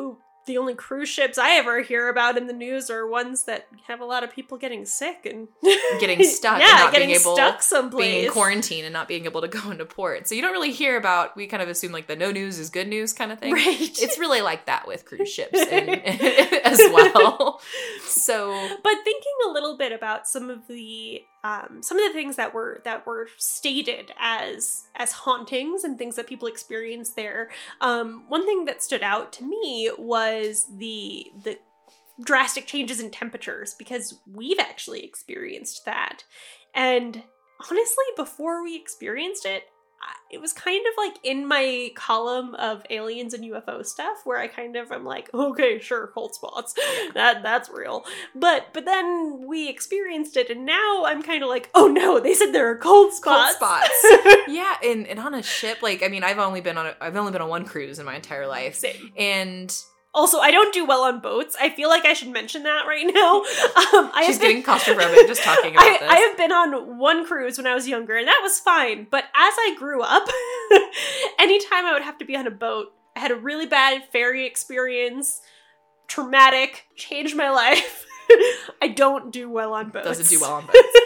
the 0.46 0.58
only 0.58 0.74
cruise 0.74 1.08
ships 1.08 1.38
i 1.38 1.56
ever 1.56 1.82
hear 1.82 2.08
about 2.08 2.36
in 2.36 2.46
the 2.46 2.52
news 2.52 2.90
are 2.90 3.06
ones 3.06 3.44
that 3.44 3.66
have 3.86 4.00
a 4.00 4.04
lot 4.04 4.22
of 4.22 4.32
people 4.32 4.58
getting 4.58 4.84
sick 4.84 5.26
and 5.26 5.48
Getting 6.00 6.22
stuck 6.24 6.60
yeah 6.60 6.70
and 6.70 6.78
not 6.78 6.92
getting 6.92 7.08
being 7.08 7.20
able 7.20 7.34
stuck 7.34 7.62
someplace 7.62 8.04
being 8.04 8.24
in 8.26 8.30
quarantine 8.30 8.84
and 8.84 8.92
not 8.92 9.08
being 9.08 9.24
able 9.24 9.40
to 9.40 9.48
go 9.48 9.70
into 9.70 9.84
port. 9.84 10.28
So 10.28 10.34
you 10.34 10.42
don't 10.42 10.52
really 10.52 10.72
hear 10.72 10.96
about. 10.96 11.36
We 11.36 11.46
kind 11.46 11.62
of 11.62 11.68
assume 11.68 11.92
like 11.92 12.06
the 12.06 12.16
no 12.16 12.30
news 12.30 12.58
is 12.58 12.70
good 12.70 12.88
news 12.88 13.12
kind 13.12 13.32
of 13.32 13.38
thing. 13.38 13.52
right 13.52 13.64
It's 13.80 14.18
really 14.18 14.40
like 14.40 14.66
that 14.66 14.86
with 14.86 15.04
cruise 15.04 15.28
ships 15.28 15.58
and, 15.70 15.90
as 16.64 16.78
well. 16.92 17.60
So 18.06 18.52
but 18.82 18.94
thinking 19.04 19.32
a 19.46 19.50
little 19.50 19.76
bit 19.76 19.92
about 19.92 20.26
some 20.26 20.50
of 20.50 20.66
the 20.68 21.22
um, 21.44 21.82
some 21.82 21.98
of 21.98 22.08
the 22.08 22.14
things 22.14 22.36
that 22.36 22.54
were 22.54 22.80
that 22.84 23.06
were 23.06 23.28
stated 23.36 24.12
as 24.18 24.84
as 24.96 25.12
hauntings 25.12 25.84
and 25.84 25.98
things 25.98 26.16
that 26.16 26.26
people 26.26 26.48
experienced 26.48 27.14
there. 27.14 27.50
Um, 27.80 28.24
one 28.28 28.46
thing 28.46 28.64
that 28.64 28.82
stood 28.82 29.02
out 29.02 29.32
to 29.34 29.44
me 29.44 29.90
was 29.98 30.66
the 30.78 31.26
the 31.44 31.58
drastic 32.24 32.66
changes 32.66 33.00
in 33.00 33.10
temperatures 33.10 33.74
because 33.78 34.20
we've 34.26 34.58
actually 34.58 35.04
experienced 35.04 35.84
that. 35.84 36.24
And 36.74 37.22
honestly 37.60 38.04
before 38.16 38.62
we 38.62 38.76
experienced 38.76 39.46
it 39.46 39.64
it 40.30 40.40
was 40.40 40.52
kind 40.52 40.84
of 40.86 40.92
like 40.96 41.18
in 41.22 41.46
my 41.46 41.92
column 41.94 42.54
of 42.56 42.82
aliens 42.90 43.34
and 43.34 43.44
UFO 43.44 43.84
stuff 43.86 44.18
where 44.24 44.38
I 44.38 44.48
kind 44.48 44.74
of 44.76 44.90
am 44.90 45.04
like, 45.04 45.32
okay, 45.32 45.78
sure, 45.78 46.08
cold 46.08 46.34
spots. 46.34 46.74
That 47.14 47.42
that's 47.42 47.70
real. 47.70 48.04
But 48.34 48.68
but 48.72 48.84
then 48.84 49.44
we 49.46 49.68
experienced 49.68 50.36
it 50.36 50.50
and 50.50 50.66
now 50.66 51.04
I'm 51.04 51.22
kind 51.22 51.42
of 51.42 51.48
like, 51.48 51.70
oh 51.74 51.86
no, 51.86 52.18
they 52.18 52.34
said 52.34 52.52
there 52.52 52.68
are 52.70 52.76
cold 52.78 53.12
spots. 53.12 53.56
cold 53.58 53.72
spots. 53.72 54.06
yeah, 54.48 54.76
and, 54.82 55.06
and 55.06 55.20
on 55.20 55.34
a 55.34 55.42
ship, 55.42 55.82
like 55.82 56.02
I 56.02 56.08
mean, 56.08 56.24
I've 56.24 56.38
only 56.38 56.60
been 56.60 56.78
on 56.78 56.86
a, 56.86 56.96
I've 57.00 57.16
only 57.16 57.32
been 57.32 57.42
on 57.42 57.48
one 57.48 57.64
cruise 57.64 57.98
in 57.98 58.06
my 58.06 58.16
entire 58.16 58.46
life, 58.46 58.74
Same. 58.74 59.12
and 59.16 59.74
Also, 60.14 60.38
I 60.38 60.52
don't 60.52 60.72
do 60.72 60.84
well 60.86 61.02
on 61.02 61.18
boats. 61.20 61.56
I 61.60 61.70
feel 61.70 61.88
like 61.88 62.04
I 62.04 62.12
should 62.12 62.28
mention 62.28 62.62
that 62.62 62.86
right 62.86 63.04
now. 63.12 63.42
Um, 63.94 64.10
I 64.14 64.24
She's 64.26 64.38
been- 64.38 64.62
getting 64.62 64.62
claustrophobic 64.62 65.26
just 65.26 65.42
talking 65.42 65.74
about 65.74 65.84
I, 65.86 65.98
this. 65.98 66.10
I 66.10 66.16
have 66.20 66.36
been 66.36 66.52
on 66.52 66.98
one 66.98 67.26
cruise 67.26 67.58
when 67.58 67.66
I 67.66 67.74
was 67.74 67.86
younger, 67.88 68.16
and 68.16 68.26
that 68.28 68.40
was 68.42 68.58
fine. 68.60 69.06
But 69.10 69.24
as 69.24 69.54
I 69.58 69.74
grew 69.78 70.02
up, 70.02 70.26
anytime 71.38 71.84
I 71.86 71.92
would 71.92 72.02
have 72.02 72.18
to 72.18 72.24
be 72.24 72.36
on 72.36 72.46
a 72.46 72.50
boat, 72.50 72.92
I 73.16 73.20
had 73.20 73.30
a 73.30 73.36
really 73.36 73.66
bad 73.66 74.02
ferry 74.12 74.46
experience, 74.46 75.40
traumatic, 76.08 76.84
changed 76.96 77.36
my 77.36 77.50
life. 77.50 78.06
I 78.80 78.88
don't 78.88 79.32
do 79.32 79.50
well 79.50 79.74
on 79.74 79.90
boats. 79.90 80.06
doesn't 80.06 80.28
do 80.28 80.40
well 80.40 80.54
on 80.54 80.66
boats. 80.66 80.98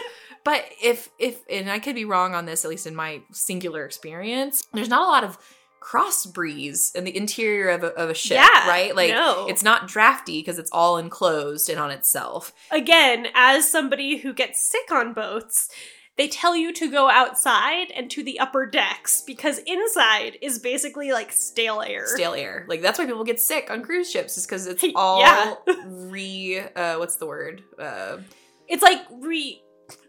but 0.45 0.63
if 0.81 1.09
if 1.19 1.41
and 1.49 1.69
I 1.69 1.79
could 1.79 1.95
be 1.95 2.05
wrong 2.05 2.33
on 2.33 2.45
this, 2.45 2.63
at 2.63 2.69
least 2.71 2.87
in 2.87 2.95
my 2.95 3.21
singular 3.31 3.85
experience, 3.85 4.63
there's 4.73 4.89
not 4.89 5.01
a 5.01 5.05
lot 5.11 5.23
of 5.23 5.37
cross 5.79 6.25
breeze 6.25 6.91
in 6.95 7.03
the 7.03 7.15
interior 7.15 7.69
of 7.69 7.83
a, 7.83 7.87
of 7.95 8.09
a 8.09 8.13
ship, 8.13 8.37
Yeah, 8.37 8.67
right? 8.69 8.95
Like 8.95 9.11
no. 9.11 9.47
it's 9.47 9.63
not 9.63 9.87
drafty 9.87 10.39
because 10.39 10.59
it's 10.59 10.71
all 10.71 10.97
enclosed 10.97 11.69
and 11.69 11.79
on 11.79 11.91
itself. 11.91 12.51
Again, 12.71 13.27
as 13.33 13.69
somebody 13.71 14.17
who 14.17 14.33
gets 14.33 14.61
sick 14.69 14.91
on 14.91 15.13
boats, 15.13 15.69
they 16.17 16.27
tell 16.27 16.53
you 16.55 16.73
to 16.73 16.91
go 16.91 17.09
outside 17.09 17.91
and 17.91 18.11
to 18.11 18.23
the 18.23 18.39
upper 18.39 18.65
decks 18.65 19.21
because 19.25 19.59
inside 19.59 20.37
is 20.41 20.59
basically 20.59 21.13
like 21.13 21.31
stale 21.31 21.81
air. 21.81 22.05
Stale 22.07 22.33
air. 22.33 22.65
Like 22.67 22.81
that's 22.81 22.99
why 22.99 23.05
people 23.05 23.23
get 23.23 23.39
sick 23.39 23.71
on 23.71 23.81
cruise 23.83 24.11
ships, 24.11 24.37
is 24.37 24.45
because 24.45 24.67
it's 24.67 24.83
Yeah. 24.83 24.91
all 24.95 25.63
re 25.87 26.59
uh 26.75 26.97
what's 26.97 27.15
the 27.15 27.25
word? 27.25 27.63
Uh 27.79 28.17
It's 28.67 28.83
like 28.83 28.99
re 29.11 29.61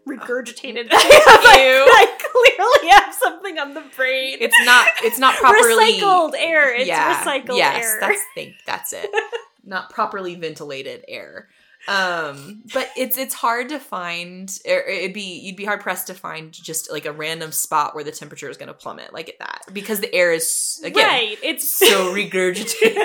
regurgitated. 0.07 0.87
I, 0.91 1.57
you. 1.61 1.85
I 1.91 2.17
clearly 2.19 2.91
have 2.93 3.13
something 3.15 3.57
on 3.59 3.73
the 3.73 3.83
brain. 3.95 4.37
it's 4.39 4.55
not 4.65 4.87
it's 5.03 5.19
not 5.19 5.35
properly 5.35 5.99
recycled 5.99 6.33
air. 6.37 6.73
It's 6.75 6.87
Yeah, 6.87 7.23
recycled 7.23 7.57
yes, 7.57 7.85
air. 7.85 7.99
that's 7.99 8.21
think 8.35 8.55
that's 8.65 8.93
it. 8.93 9.09
Not 9.63 9.89
properly 9.89 10.35
ventilated 10.35 11.05
air. 11.07 11.49
Um, 11.87 12.61
but 12.73 12.89
it's 12.95 13.17
it's 13.17 13.33
hard 13.33 13.69
to 13.69 13.79
find. 13.79 14.51
Or 14.67 14.81
it'd 14.81 15.13
be 15.13 15.39
you'd 15.39 15.55
be 15.55 15.65
hard 15.65 15.81
pressed 15.81 16.07
to 16.07 16.13
find 16.13 16.51
just 16.53 16.91
like 16.91 17.05
a 17.05 17.11
random 17.11 17.51
spot 17.51 17.95
where 17.95 18.03
the 18.03 18.11
temperature 18.11 18.49
is 18.49 18.57
going 18.57 18.67
to 18.67 18.73
plummet 18.75 19.13
like 19.13 19.35
that 19.39 19.61
because 19.73 19.99
the 19.99 20.13
air 20.13 20.31
is 20.31 20.79
again 20.83 21.07
right. 21.07 21.37
It's 21.41 21.69
so 21.69 22.13
regurgitated. 22.13 23.03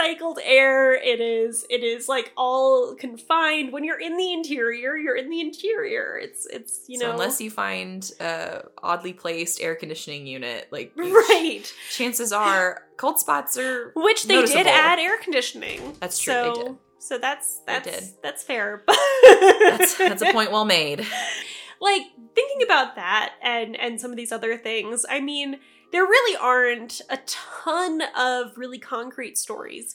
Recycled 0.00 0.38
air. 0.42 0.92
It 0.94 1.20
is. 1.20 1.64
It 1.70 1.82
is 1.84 2.08
like 2.08 2.32
all 2.36 2.94
confined. 2.94 3.72
When 3.72 3.84
you're 3.84 4.00
in 4.00 4.16
the 4.16 4.32
interior, 4.32 4.96
you're 4.96 5.16
in 5.16 5.30
the 5.30 5.40
interior. 5.40 6.18
It's. 6.20 6.46
It's. 6.46 6.84
You 6.86 6.98
so 6.98 7.06
know. 7.06 7.12
unless 7.12 7.40
you 7.40 7.50
find 7.50 8.10
a 8.20 8.64
oddly 8.82 9.12
placed 9.12 9.60
air 9.60 9.74
conditioning 9.74 10.26
unit, 10.26 10.68
like 10.70 10.92
right. 10.96 11.62
chances 11.90 12.32
are 12.32 12.82
cold 12.96 13.18
spots 13.18 13.56
are 13.56 13.92
Which 13.96 14.24
they 14.24 14.34
noticeable. 14.34 14.64
did 14.64 14.70
add 14.70 14.98
air 14.98 15.18
conditioning. 15.18 15.96
That's 16.00 16.18
true, 16.18 16.32
So, 16.32 16.54
they 16.54 16.62
did. 16.62 16.76
So 16.98 17.18
that's 17.18 17.60
that's 17.66 18.10
that's 18.22 18.42
fair. 18.42 18.84
that's 19.22 19.96
that's 19.96 20.22
a 20.22 20.32
point 20.32 20.52
well 20.52 20.64
made. 20.66 21.06
like 21.80 22.02
thinking 22.34 22.62
about 22.62 22.96
that 22.96 23.32
and 23.42 23.74
and 23.74 23.98
some 23.98 24.10
of 24.10 24.16
these 24.18 24.32
other 24.32 24.58
things 24.58 25.06
i 25.08 25.18
mean 25.18 25.58
there 25.92 26.04
really 26.04 26.36
aren't 26.36 27.00
a 27.10 27.18
ton 27.26 28.02
of 28.16 28.56
really 28.56 28.78
concrete 28.78 29.36
stories 29.38 29.94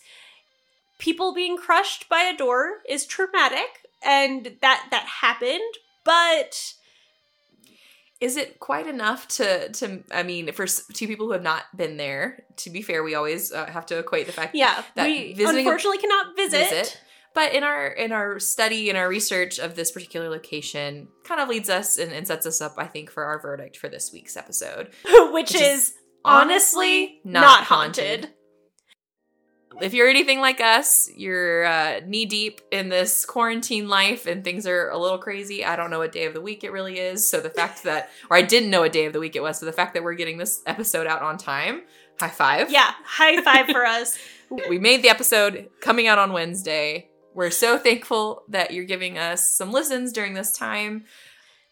people 0.99 1.33
being 1.33 1.57
crushed 1.57 2.07
by 2.09 2.21
a 2.21 2.37
door 2.37 2.81
is 2.87 3.05
traumatic 3.05 3.87
and 4.03 4.57
that 4.61 4.87
that 4.91 5.05
happened 5.21 5.61
but 6.03 6.73
Is 8.21 8.37
it 8.37 8.59
quite 8.59 8.87
enough 8.87 9.27
to 9.29 9.69
to? 9.73 10.03
I 10.11 10.23
mean, 10.23 10.51
for 10.53 10.65
two 10.67 11.07
people 11.07 11.25
who 11.25 11.33
have 11.33 11.43
not 11.43 11.63
been 11.75 11.97
there, 11.97 12.45
to 12.57 12.69
be 12.69 12.81
fair, 12.81 13.03
we 13.03 13.13
always 13.15 13.51
uh, 13.51 13.65
have 13.65 13.85
to 13.87 13.97
equate 13.99 14.25
the 14.27 14.31
fact 14.31 14.55
yeah 14.55 14.83
That 14.95 15.07
we 15.07 15.33
visiting 15.33 15.65
a- 15.65 15.69
unfortunately 15.69 15.97
cannot 15.97 16.35
visit, 16.35 16.69
visit. 16.69 17.01
But 17.35 17.53
in 17.53 17.63
our 17.63 17.87
in 17.87 18.13
our 18.13 18.39
study 18.39 18.89
and 18.89 18.97
our 18.97 19.09
research 19.09 19.59
of 19.59 19.75
this 19.75 19.91
particular 19.91 20.29
location, 20.29 21.09
kind 21.25 21.41
of 21.41 21.49
leads 21.49 21.69
us 21.69 21.97
and, 21.97 22.13
and 22.13 22.25
sets 22.25 22.45
us 22.45 22.61
up, 22.61 22.75
I 22.77 22.85
think, 22.85 23.11
for 23.11 23.25
our 23.25 23.39
verdict 23.39 23.75
for 23.75 23.89
this 23.89 24.11
week's 24.11 24.37
episode. 24.37 24.89
which, 25.05 25.51
Which 25.51 25.55
is, 25.55 25.93
honestly 26.23 27.19
not 27.25 27.41
not, 27.41 27.63
haunted. 27.65 28.05
haunted. 28.05 28.31
If 29.81 29.93
you're 29.93 30.07
anything 30.07 30.39
like 30.39 30.61
us, 30.61 31.09
you're 31.13 31.65
uh, 31.65 31.99
knee 32.05 32.25
deep 32.25 32.61
in 32.71 32.87
this 32.87 33.25
quarantine 33.25 33.89
life 33.89 34.25
and 34.25 34.41
things 34.41 34.65
are 34.65 34.89
a 34.89 34.97
little 34.97 35.17
crazy. 35.17 35.65
I 35.65 35.75
don't 35.75 35.89
know 35.89 35.99
what 35.99 36.13
day 36.13 36.25
of 36.25 36.33
the 36.33 36.39
week 36.39 36.63
it 36.63 36.71
really 36.71 36.97
is. 36.97 37.29
So 37.29 37.41
the 37.41 37.49
fact 37.49 37.83
that, 37.83 38.09
or 38.29 38.37
I 38.37 38.41
didn't 38.41 38.69
know 38.69 38.81
what 38.81 38.93
day 38.93 39.05
of 39.05 39.11
the 39.11 39.19
week 39.19 39.35
it 39.35 39.43
was. 39.43 39.59
So 39.59 39.65
the 39.65 39.73
fact 39.73 39.93
that 39.95 40.03
we're 40.03 40.13
getting 40.13 40.37
this 40.37 40.61
episode 40.65 41.07
out 41.07 41.21
on 41.21 41.37
time, 41.37 41.81
high 42.17 42.29
five. 42.29 42.71
Yeah, 42.71 42.89
high 43.03 43.41
five 43.41 43.65
for 43.67 43.85
us. 43.85 44.17
we 44.69 44.79
made 44.79 45.03
the 45.03 45.09
episode 45.09 45.67
coming 45.81 46.07
out 46.07 46.19
on 46.19 46.31
Wednesday. 46.31 47.09
We're 47.35 47.51
so 47.51 47.77
thankful 47.77 48.43
that 48.47 48.71
you're 48.71 48.85
giving 48.85 49.17
us 49.17 49.51
some 49.51 49.73
listens 49.73 50.13
during 50.13 50.35
this 50.35 50.53
time. 50.53 51.03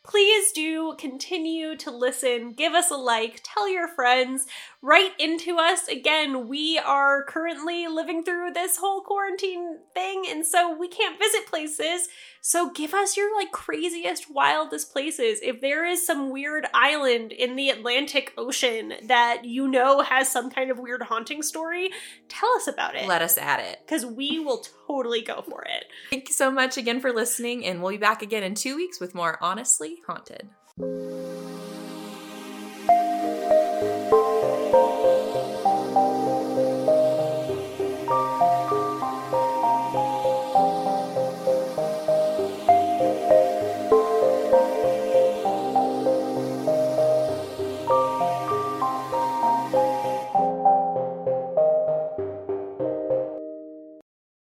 please 0.03 0.51
do 0.51 0.95
continue 0.97 1.75
to 1.77 1.89
listen. 1.89 2.51
Give 2.51 2.73
us 2.73 2.91
a 2.91 2.95
like, 2.95 3.41
tell 3.43 3.69
your 3.69 3.87
friends, 3.87 4.45
write 4.81 5.13
into 5.17 5.57
us. 5.57 5.87
Again, 5.87 6.47
we 6.47 6.77
are 6.77 7.23
currently 7.23 7.87
living 7.87 8.23
through 8.23 8.51
this 8.51 8.77
whole 8.77 9.01
quarantine 9.01 9.79
thing, 9.93 10.25
and 10.27 10.45
so 10.45 10.75
we 10.77 10.89
can't 10.89 11.19
visit 11.19 11.47
places. 11.47 12.09
So 12.45 12.71
give 12.71 12.93
us 12.93 13.15
your 13.15 13.33
like 13.33 13.53
craziest, 13.53 14.29
wildest 14.29 14.91
places. 14.91 15.39
If 15.41 15.61
there 15.61 15.85
is 15.85 16.05
some 16.05 16.29
weird 16.29 16.67
island 16.73 17.31
in 17.31 17.55
the 17.55 17.69
Atlantic 17.69 18.33
Ocean 18.37 18.95
that 19.03 19.45
you 19.45 19.65
know 19.65 20.01
has 20.01 20.29
some 20.29 20.51
kind 20.51 20.69
of 20.69 20.77
weird 20.77 21.03
haunting 21.03 21.41
story, 21.41 21.89
tell 22.27 22.49
us 22.57 22.67
about 22.67 22.95
it. 22.95 23.07
Let 23.07 23.21
us 23.21 23.37
at 23.37 23.61
it. 23.61 23.79
Because 23.85 24.05
we 24.05 24.39
will 24.39 24.65
totally 24.87 25.21
go 25.21 25.41
for 25.41 25.63
it. 25.63 25.85
Thank 26.09 26.27
you 26.27 26.33
so 26.33 26.51
much 26.51 26.75
again 26.75 26.99
for 26.99 27.13
listening, 27.13 27.65
and 27.65 27.81
we'll 27.81 27.91
be 27.91 27.97
back 27.97 28.21
again 28.21 28.43
in 28.43 28.55
two 28.55 28.75
weeks 28.75 28.99
with 28.99 29.15
more 29.15 29.37
Honestly 29.41 29.99
Haunted. 30.05 30.49